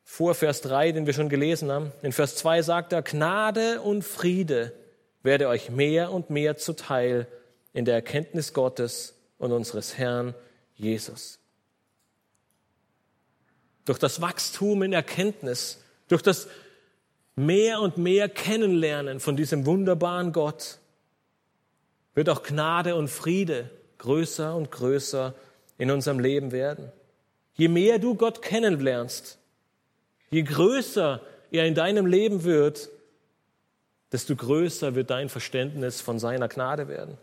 [0.03, 1.91] vor Vers 3, den wir schon gelesen haben.
[2.01, 4.71] In Vers 2 sagt er, Gnade und Friede
[5.21, 7.27] werde euch mehr und mehr zuteil
[7.73, 10.33] in der Erkenntnis Gottes und unseres Herrn
[10.75, 11.39] Jesus.
[13.83, 16.47] Durch das Wachstum in Erkenntnis, durch das
[17.35, 20.77] mehr und mehr Kennenlernen von diesem wunderbaren Gott,
[22.13, 25.35] wird auch Gnade und Friede größer und größer
[25.77, 26.91] in unserem Leben werden.
[27.55, 29.37] Je mehr du Gott kennenlernst,
[30.29, 32.89] je größer er in deinem Leben wird,
[34.11, 37.17] desto größer wird dein Verständnis von seiner Gnade werden.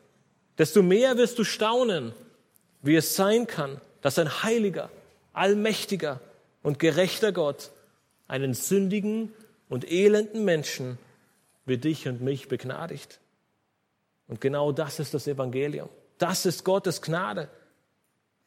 [0.58, 2.12] Desto mehr wirst du staunen,
[2.82, 4.90] wie es sein kann, dass ein heiliger,
[5.32, 6.20] allmächtiger
[6.62, 7.70] und gerechter Gott
[8.26, 9.32] einen sündigen
[9.68, 10.98] und elenden Menschen
[11.66, 13.20] wie dich und mich begnadigt.
[14.28, 15.88] Und genau das ist das Evangelium.
[16.18, 17.48] Das ist Gottes Gnade.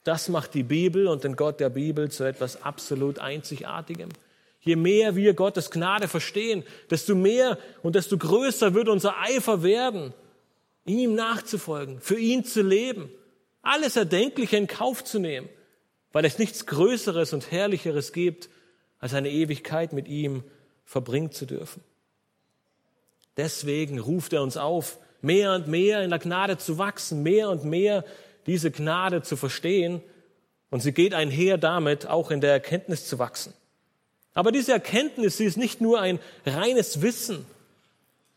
[0.05, 4.09] Das macht die Bibel und den Gott der Bibel zu etwas absolut Einzigartigem.
[4.61, 10.13] Je mehr wir Gottes Gnade verstehen, desto mehr und desto größer wird unser Eifer werden,
[10.85, 13.09] ihm nachzufolgen, für ihn zu leben,
[13.63, 15.49] alles Erdenkliche in Kauf zu nehmen,
[16.11, 18.49] weil es nichts Größeres und Herrlicheres gibt,
[18.99, 20.43] als eine Ewigkeit mit ihm
[20.83, 21.83] verbringen zu dürfen.
[23.37, 27.65] Deswegen ruft er uns auf, mehr und mehr in der Gnade zu wachsen, mehr und
[27.65, 28.05] mehr
[28.45, 30.01] diese Gnade zu verstehen.
[30.69, 33.53] Und sie geht einher damit, auch in der Erkenntnis zu wachsen.
[34.33, 37.45] Aber diese Erkenntnis, sie ist nicht nur ein reines Wissen.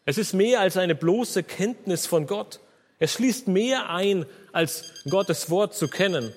[0.05, 2.61] Es ist mehr als eine bloße Kenntnis von Gott.
[2.99, 6.33] Es schließt mehr ein, als Gottes Wort zu kennen.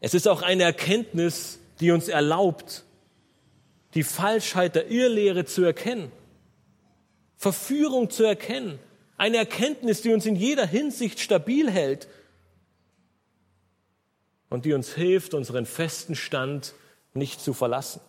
[0.00, 2.84] Es ist auch eine Erkenntnis, die uns erlaubt,
[3.94, 6.12] die Falschheit der Irrlehre zu erkennen,
[7.44, 8.78] Verführung zu erkennen,
[9.18, 12.08] eine Erkenntnis, die uns in jeder Hinsicht stabil hält
[14.48, 16.72] und die uns hilft, unseren festen Stand
[17.12, 18.00] nicht zu verlassen.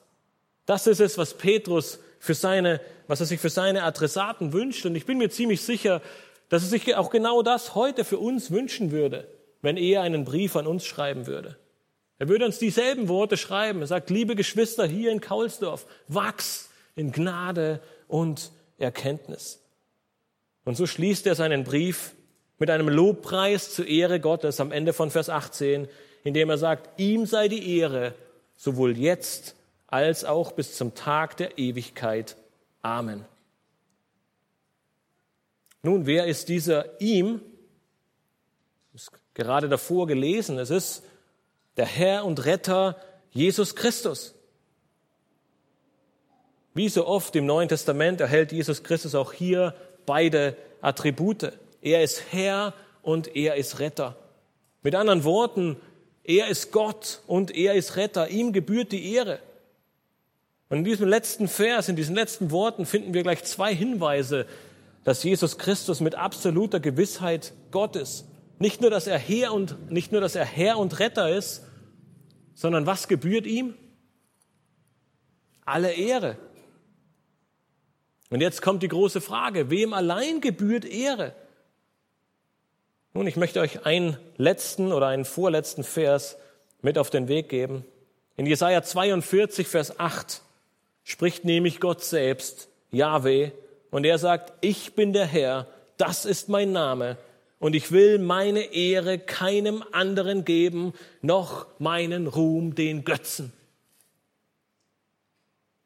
[0.66, 4.86] Das ist es, was Petrus für seine, was er sich für seine Adressaten wünscht.
[4.86, 6.02] Und ich bin mir ziemlich sicher,
[6.48, 9.28] dass er sich auch genau das heute für uns wünschen würde.
[9.62, 11.58] wenn er einen Brief an uns schreiben würde.
[12.20, 13.82] Er würde uns dieselben Worte schreiben.
[13.82, 19.62] Er sagt, liebe Geschwister hier in Kaulsdorf, wachs in Gnade und Erkenntnis.
[20.64, 22.16] Und so schließt er seinen Brief
[22.58, 25.88] mit einem Lobpreis zur Ehre Gottes am Ende von Vers 18,
[26.24, 28.14] indem er sagt, ihm sei die Ehre,
[28.56, 29.56] sowohl jetzt
[29.88, 32.36] als auch bis zum Tag der Ewigkeit.
[32.82, 33.26] Amen.
[35.84, 37.42] Nun, wer ist dieser ihm?
[38.94, 40.58] ist gerade davor gelesen.
[40.58, 41.04] Es ist
[41.78, 42.98] der Herr und Retter
[43.32, 44.35] Jesus Christus.
[46.76, 49.74] Wie so oft im Neuen Testament erhält Jesus Christus auch hier
[50.06, 51.54] beide Attribute.
[51.82, 54.18] Er ist Herr und er ist Retter.
[54.84, 55.78] Mit anderen Worten,
[56.26, 58.28] er ist Gott und er ist Retter.
[58.28, 59.40] Ihm gebührt die Ehre.
[60.68, 64.46] Und in diesem letzten Vers, in diesen letzten Worten finden wir gleich zwei Hinweise,
[65.06, 68.26] dass Jesus Christus mit absoluter Gewissheit Gott ist.
[68.60, 71.64] Nicht nur, dass er Herr und, nicht nur, dass er Herr und Retter ist,
[72.54, 73.76] sondern was gebührt ihm?
[75.64, 76.38] Alle Ehre.
[78.30, 81.34] Und jetzt kommt die große Frage, wem allein gebührt Ehre?
[83.14, 86.38] Nun, ich möchte euch einen letzten oder einen vorletzten Vers
[86.82, 87.86] mit auf den Weg geben.
[88.36, 90.42] In Jesaja 42, Vers 8
[91.04, 93.52] spricht nämlich Gott selbst, Yahweh,
[93.92, 95.68] und er sagt, ich bin der Herr,
[95.98, 97.18] das ist mein Name,
[97.60, 103.54] und ich will meine Ehre keinem anderen geben, noch meinen Ruhm den Götzen.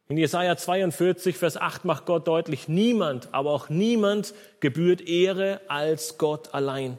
[0.09, 6.17] In Jesaja 42, Vers 8 macht Gott deutlich, niemand, aber auch niemand gebührt Ehre als
[6.17, 6.97] Gott allein.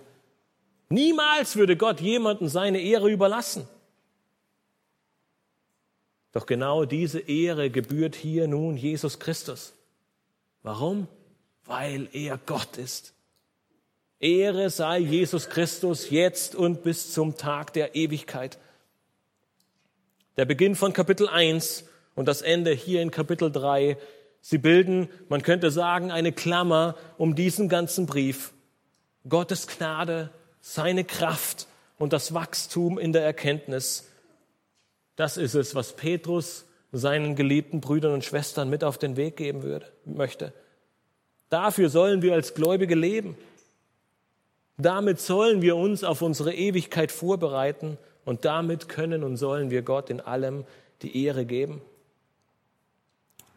[0.89, 3.67] Niemals würde Gott jemanden seine Ehre überlassen.
[6.31, 9.73] Doch genau diese Ehre gebührt hier nun Jesus Christus.
[10.63, 11.09] Warum?
[11.65, 13.13] Weil er Gott ist.
[14.21, 18.59] Ehre sei Jesus Christus jetzt und bis zum Tag der Ewigkeit.
[20.37, 21.90] Der Beginn von Kapitel 1
[22.21, 23.97] und das Ende hier in Kapitel 3,
[24.43, 28.53] sie bilden, man könnte sagen, eine Klammer um diesen ganzen Brief.
[29.27, 30.29] Gottes Gnade,
[30.61, 31.67] seine Kraft
[31.97, 34.07] und das Wachstum in der Erkenntnis.
[35.17, 39.63] Das ist es, was Petrus seinen geliebten Brüdern und Schwestern mit auf den Weg geben
[39.63, 40.53] würde, möchte.
[41.49, 43.35] Dafür sollen wir als Gläubige leben.
[44.77, 47.97] Damit sollen wir uns auf unsere Ewigkeit vorbereiten
[48.27, 50.67] und damit können und sollen wir Gott in allem
[51.01, 51.81] die Ehre geben.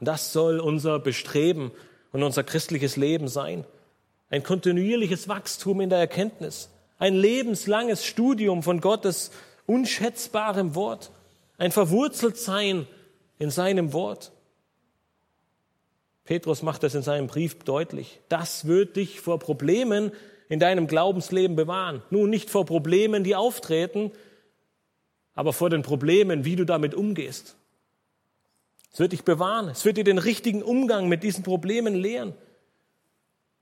[0.06, 1.72] Das soll unser Bestreben
[2.12, 3.66] und unser christliches Leben sein.
[4.30, 9.32] Ein kontinuierliches Wachstum in der Erkenntnis, ein lebenslanges Studium von Gottes
[9.66, 11.12] unschätzbarem Wort,
[11.58, 12.88] ein Verwurzeltsein
[13.39, 14.32] in seinem Wort.
[16.26, 18.22] Petrus macht das in seinem Brief deutlich.
[18.30, 20.12] Das wird dich vor Problemen
[20.49, 22.01] in deinem Glaubensleben bewahren.
[22.10, 24.12] Nun nicht vor Problemen, die auftreten,
[25.36, 27.56] aber vor den Problemen, wie du damit umgehst.
[28.94, 29.70] Es wird dich bewahren.
[29.70, 32.34] Es wird dir den richtigen Umgang mit diesen Problemen lehren.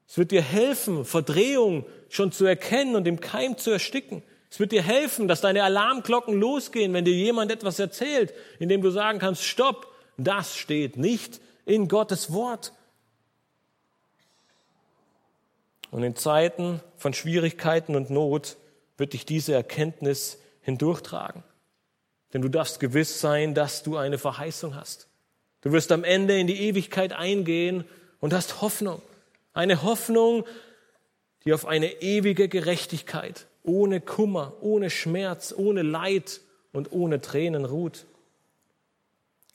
[0.07, 4.23] Es wird dir helfen, Verdrehung schon zu erkennen und im Keim zu ersticken.
[4.49, 8.89] Es wird dir helfen, dass deine Alarmglocken losgehen, wenn dir jemand etwas erzählt, indem du
[8.89, 12.73] sagen kannst, stopp, das steht nicht in Gottes Wort.
[15.91, 18.57] Und in Zeiten von Schwierigkeiten und Not
[18.97, 21.45] wird dich diese Erkenntnis hindurchtragen.
[22.33, 25.07] Denn du darfst gewiss sein, dass du eine Verheißung hast.
[25.61, 27.85] Du wirst am Ende in die Ewigkeit eingehen
[28.19, 29.01] und hast Hoffnung.
[29.53, 30.45] Eine Hoffnung,
[31.45, 36.41] die auf eine ewige Gerechtigkeit, ohne Kummer, ohne Schmerz, ohne Leid
[36.71, 38.05] und ohne Tränen ruht.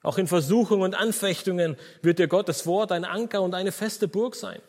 [0.02, 4.36] Auch in Versuchungen und Anfechtungen wird dir Gottes Wort ein Anker und eine feste Burg
[4.36, 4.60] sein.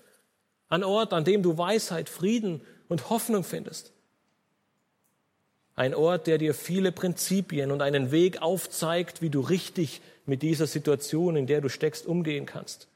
[0.69, 3.91] Ein Ort, an dem du Weisheit, Frieden und Hoffnung findest.
[5.78, 10.65] Ein Ort, der dir viele Prinzipien und einen Weg aufzeigt, wie du richtig mit dieser
[10.65, 12.88] Situation, in der du steckst, umgehen kannst.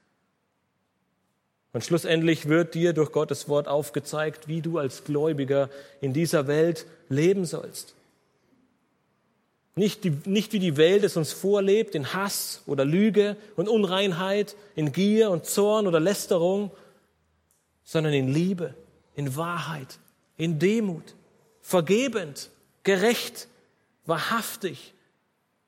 [1.74, 5.70] Und schlussendlich wird dir durch Gottes Wort aufgezeigt, wie du als Gläubiger
[6.02, 7.94] in dieser Welt leben sollst.
[9.76, 14.56] Nicht, die, nicht wie die Welt es uns vorlebt, in Hass oder Lüge und Unreinheit,
[14.76, 16.72] in Gier und Zorn oder Lästerung,
[17.84, 18.74] sondern in Liebe,
[19.16, 20.00] in Wahrheit,
[20.36, 21.14] in Demut,
[21.62, 22.50] vergebend,
[22.84, 23.48] gerecht,
[24.06, 24.94] wahrhaftig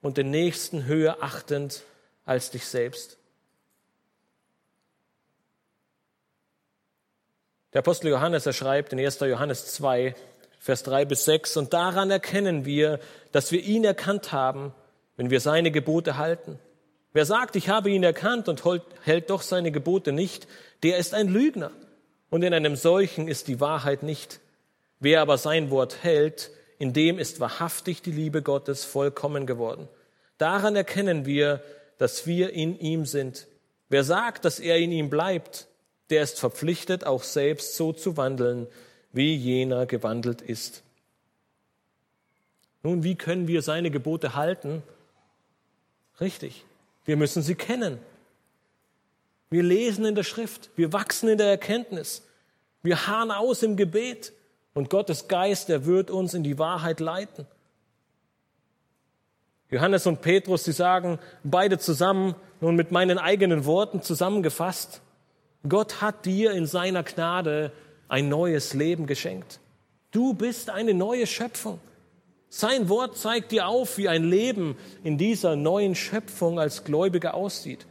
[0.02, 1.84] und den Nächsten höher achtend
[2.26, 3.18] als dich selbst.
[7.74, 9.20] Der Apostel Johannes, er schreibt in 1.
[9.22, 10.14] Johannes 2,
[10.60, 13.00] Vers 3 bis 6, und daran erkennen wir,
[13.32, 14.74] dass wir ihn erkannt haben,
[15.18, 16.60] wenn wir seine Gebote halten.
[17.14, 18.64] Wer sagt, ich habe ihn erkannt und
[19.04, 20.48] hält doch seine Gebote nicht,
[20.84, 21.72] der ist ein Lügner.
[22.30, 24.40] Und in einem solchen ist die Wahrheit nicht.
[25.00, 29.88] Wer aber sein Wort hält, in dem ist wahrhaftig die Liebe Gottes vollkommen geworden.
[30.38, 31.62] Daran erkennen wir,
[31.98, 33.48] dass wir in ihm sind.
[33.90, 35.68] Wer sagt, dass er in ihm bleibt,
[36.10, 38.68] der ist verpflichtet, auch selbst so zu wandeln,
[39.12, 40.84] wie jener gewandelt ist.
[42.82, 44.84] Nun, wie können wir seine Gebote halten?
[46.20, 46.66] Richtig,
[47.06, 48.00] wir müssen sie kennen.
[49.50, 52.24] Wir lesen in der Schrift, wir wachsen in der Erkenntnis,
[52.82, 54.34] wir harren aus im Gebet
[54.74, 57.46] und Gottes Geist, der wird uns in die Wahrheit leiten.
[59.70, 65.02] Johannes und Petrus, sie sagen beide zusammen, nun mit meinen eigenen Worten zusammengefasst,
[65.68, 67.72] Gott hat dir in seiner Gnade
[68.08, 69.60] ein neues Leben geschenkt.
[70.12, 71.80] Du bist eine neue Schöpfung.
[72.50, 77.88] Sein Wort zeigt dir auf, wie ein Leben in dieser neuen Schöpfung als Gläubiger aussieht.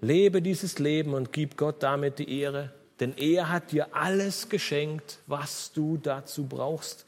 [0.00, 5.18] Lebe dieses Leben und gib Gott damit die Ehre, denn er hat dir alles geschenkt,
[5.26, 7.06] was du dazu brauchst.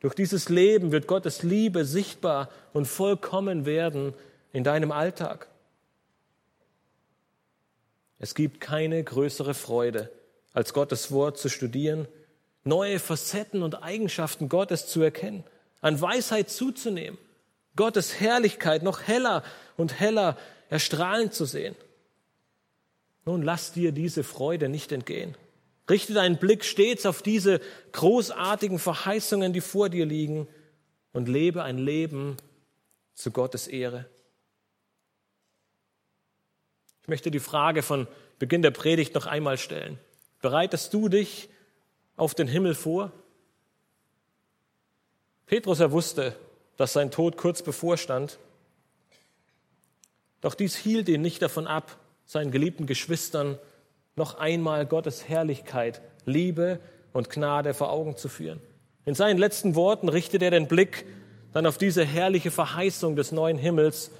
[0.00, 4.14] Durch dieses Leben wird Gottes Liebe sichtbar und vollkommen werden
[4.52, 5.48] in deinem Alltag.
[8.18, 10.10] Es gibt keine größere Freude,
[10.52, 12.06] als Gottes Wort zu studieren
[12.64, 15.44] neue Facetten und Eigenschaften Gottes zu erkennen,
[15.80, 17.18] an Weisheit zuzunehmen,
[17.76, 19.42] Gottes Herrlichkeit noch heller
[19.76, 20.36] und heller
[20.70, 21.76] erstrahlen zu sehen.
[23.24, 25.36] Nun lass dir diese Freude nicht entgehen.
[25.88, 27.60] Richte deinen Blick stets auf diese
[27.92, 30.48] großartigen Verheißungen, die vor dir liegen,
[31.12, 32.36] und lebe ein Leben
[33.14, 34.06] zu Gottes Ehre.
[37.02, 38.08] Ich möchte die Frage von
[38.38, 39.98] Beginn der Predigt noch einmal stellen.
[40.40, 41.48] Bereitest du dich
[42.16, 43.12] auf den Himmel vor?
[45.46, 46.34] Petrus, er wusste,
[46.76, 48.38] dass sein Tod kurz bevorstand.
[50.40, 51.96] Doch dies hielt ihn nicht davon ab,
[52.26, 53.58] seinen geliebten Geschwistern
[54.16, 56.78] noch einmal Gottes Herrlichkeit, Liebe
[57.12, 58.60] und Gnade vor Augen zu führen.
[59.04, 61.04] In seinen letzten Worten richtet er den Blick
[61.52, 64.10] dann auf diese herrliche Verheißung des neuen Himmels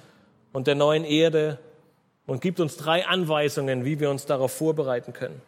[0.53, 1.59] und der neuen Erde
[2.25, 5.41] und gibt uns drei Anweisungen, wie wir uns darauf vorbereiten können.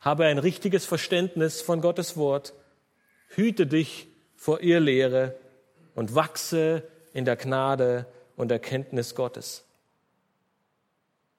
[0.00, 2.52] Habe ein richtiges Verständnis von Gottes Wort,
[3.28, 5.34] hüte dich vor Irrlehre
[5.94, 6.82] und wachse
[7.12, 9.65] in der Gnade und Erkenntnis Gottes.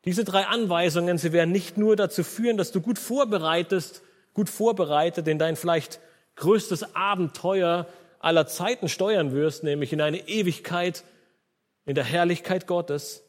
[0.06, 5.28] Diese drei Anweisungen, sie werden nicht nur dazu führen, dass du gut vorbereitest, gut vorbereitet
[5.28, 6.00] in dein vielleicht
[6.36, 7.88] größtes Abenteuer
[8.20, 11.04] aller Zeiten steuern wirst, nämlich in eine Ewigkeit
[11.86, 13.24] in der Herrlichkeit Gottes.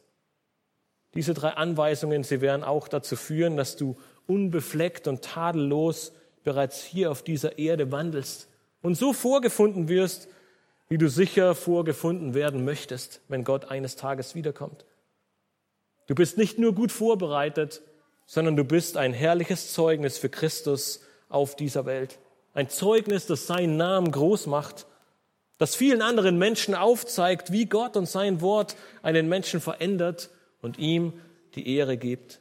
[1.15, 3.97] Diese drei Anweisungen, sie werden auch dazu führen, dass du
[4.27, 6.11] unbefleckt und tadellos
[6.43, 8.47] bereits hier auf dieser Erde wandelst
[8.81, 10.27] und so vorgefunden wirst,
[10.87, 14.85] wie du sicher vorgefunden werden möchtest, wenn Gott eines Tages wiederkommt.
[16.09, 17.83] Du bist nicht nur gut vorbereitet,
[18.25, 22.17] sondern du bist ein herrliches Zeugnis für Christus auf dieser Welt.
[22.55, 24.87] Ein Zeugnis, das seinen Namen groß macht,
[25.59, 30.31] das vielen anderen Menschen aufzeigt, wie Gott und sein Wort einen Menschen verändert
[30.63, 31.13] und ihm
[31.53, 32.39] die Ehre gibt.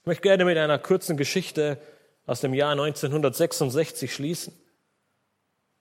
[0.00, 1.76] Ich möchte gerne mit einer kurzen Geschichte
[2.24, 4.54] aus dem Jahr 1966 schließen.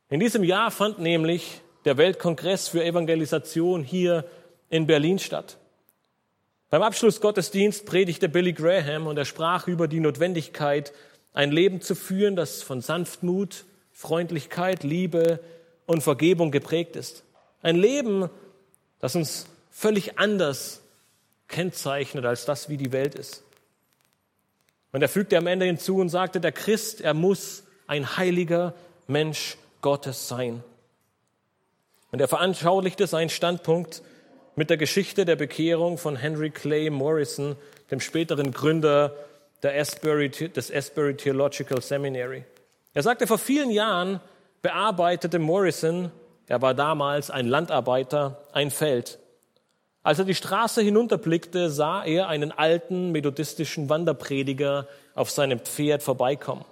[0.09, 4.25] In diesem Jahr fand nämlich der Weltkongress für Evangelisation hier
[4.69, 5.57] in Berlin statt.
[6.69, 10.93] Beim Abschlussgottesdienst predigte Billy Graham und er sprach über die Notwendigkeit,
[11.33, 15.39] ein Leben zu führen, das von Sanftmut, Freundlichkeit, Liebe
[15.87, 17.23] und Vergebung geprägt ist.
[17.63, 18.29] Ein Leben,
[18.99, 20.81] das uns völlig anders
[21.47, 23.43] kennzeichnet als das, wie die Welt ist.
[24.91, 28.75] Und er fügte am Ende hinzu und sagte, der Christ, er muss ein heiliger
[29.07, 30.63] Mensch Gottes sein.
[32.11, 34.03] Und er veranschaulichte seinen Standpunkt
[34.59, 37.55] mit der Geschichte der Bekehrung von Henry Clay Morrison,
[37.91, 39.15] dem späteren Gründer
[39.63, 42.43] Asbury, des Asbury Theological Seminary.
[42.93, 44.19] Er sagte, vor vielen Jahren
[44.61, 46.11] bearbeitete Morrison,
[46.47, 49.17] er war damals ein Landarbeiter, ein Feld.
[50.03, 56.65] Als er die Straße hinunterblickte, sah er einen alten methodistischen Wanderprediger auf seinem Pferd vorbeikommen.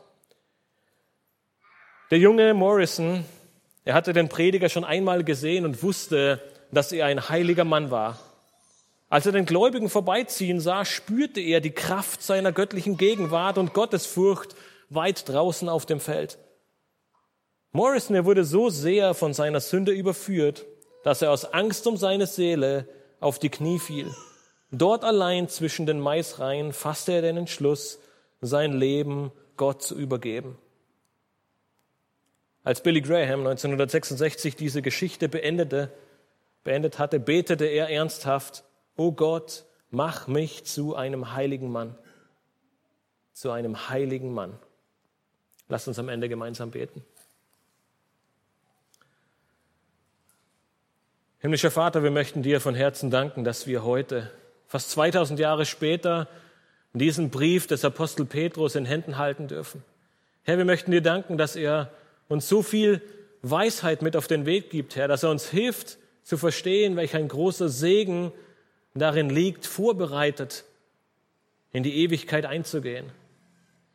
[2.11, 3.23] Der junge Morrison,
[3.85, 6.41] er hatte den Prediger schon einmal gesehen und wusste,
[6.71, 8.19] dass er ein heiliger Mann war.
[9.09, 14.55] Als er den Gläubigen vorbeiziehen sah, spürte er die Kraft seiner göttlichen Gegenwart und Gottesfurcht
[14.89, 16.37] weit draußen auf dem Feld.
[17.71, 20.65] Morrison, er wurde so sehr von seiner Sünde überführt,
[21.03, 22.87] dass er aus Angst um seine Seele
[23.19, 24.13] auf die Knie fiel.
[24.71, 27.99] Dort allein zwischen den Maisreihen fasste er den Entschluss,
[28.41, 30.57] sein Leben Gott zu übergeben.
[32.63, 35.91] Als Billy Graham 1966 diese Geschichte beendete,
[36.67, 38.65] beendet hatte, betete er ernsthaft,
[38.97, 41.97] O Gott, mach mich zu einem heiligen Mann,
[43.31, 44.59] zu einem heiligen Mann.
[45.69, 47.05] Lass uns am Ende gemeinsam beten.
[51.39, 54.29] Himmlischer Vater, wir möchten dir von Herzen danken, dass wir heute,
[54.67, 56.27] fast 2000 Jahre später,
[56.91, 59.85] diesen Brief des Apostel Petrus in Händen halten dürfen.
[60.43, 61.91] Herr, wir möchten dir danken, dass er
[62.27, 63.01] uns so viel
[63.41, 65.97] Weisheit mit auf den Weg gibt, Herr, dass er uns hilft,
[66.27, 68.33] zu verstehen, welch ein großer Segen
[68.93, 70.65] darin liegt, vorbereitet
[71.71, 73.13] in die Ewigkeit einzugehen.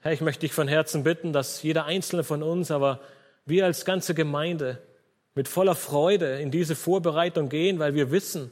[0.00, 3.00] Herr, ich möchte dich von Herzen bitten, dass jeder einzelne von uns, aber
[3.44, 4.78] wir als ganze Gemeinde
[5.34, 8.50] mit voller Freude in diese Vorbereitung gehen, weil wir wissen,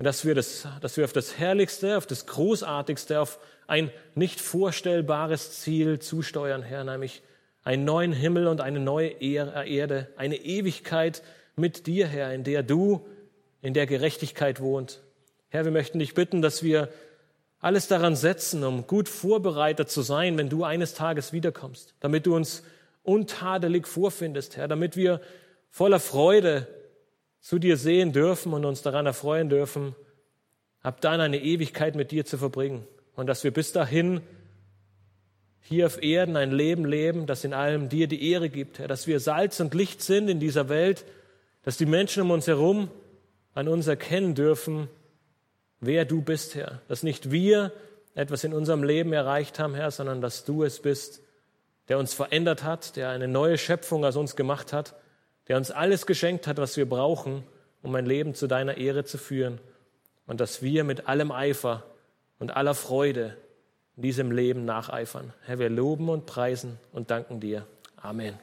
[0.00, 3.38] dass wir, das, dass wir auf das Herrlichste, auf das Großartigste, auf
[3.68, 7.22] ein nicht vorstellbares Ziel zusteuern, Herr, nämlich
[7.62, 11.22] einen neuen Himmel und eine neue Erde, eine Ewigkeit
[11.56, 13.06] mit dir, Herr, in der du
[13.60, 15.02] in der Gerechtigkeit wohnt.
[15.48, 16.88] Herr, wir möchten dich bitten, dass wir
[17.60, 22.34] alles daran setzen, um gut vorbereitet zu sein, wenn du eines Tages wiederkommst, damit du
[22.34, 22.64] uns
[23.04, 25.20] untadelig vorfindest, Herr, damit wir
[25.70, 26.66] voller Freude
[27.40, 29.94] zu dir sehen dürfen und uns daran erfreuen dürfen,
[30.82, 34.20] ab dann eine Ewigkeit mit dir zu verbringen und dass wir bis dahin
[35.60, 39.06] hier auf Erden ein Leben leben, das in allem dir die Ehre gibt, Herr, dass
[39.06, 41.04] wir Salz und Licht sind in dieser Welt,
[41.62, 42.90] dass die Menschen um uns herum
[43.54, 44.88] an uns erkennen dürfen,
[45.80, 47.72] wer du bist, Herr, dass nicht wir
[48.14, 51.22] etwas in unserem Leben erreicht haben, Herr, sondern dass du es bist,
[51.88, 54.94] der uns verändert hat, der eine neue Schöpfung aus uns gemacht hat,
[55.48, 57.44] der uns alles geschenkt hat, was wir brauchen,
[57.82, 59.60] um ein Leben zu deiner Ehre zu führen
[60.26, 61.84] und dass wir mit allem Eifer
[62.38, 63.36] und aller Freude
[63.96, 65.32] in diesem Leben nacheifern.
[65.42, 67.66] Herr, wir loben und preisen und danken dir.
[67.96, 68.38] Amen.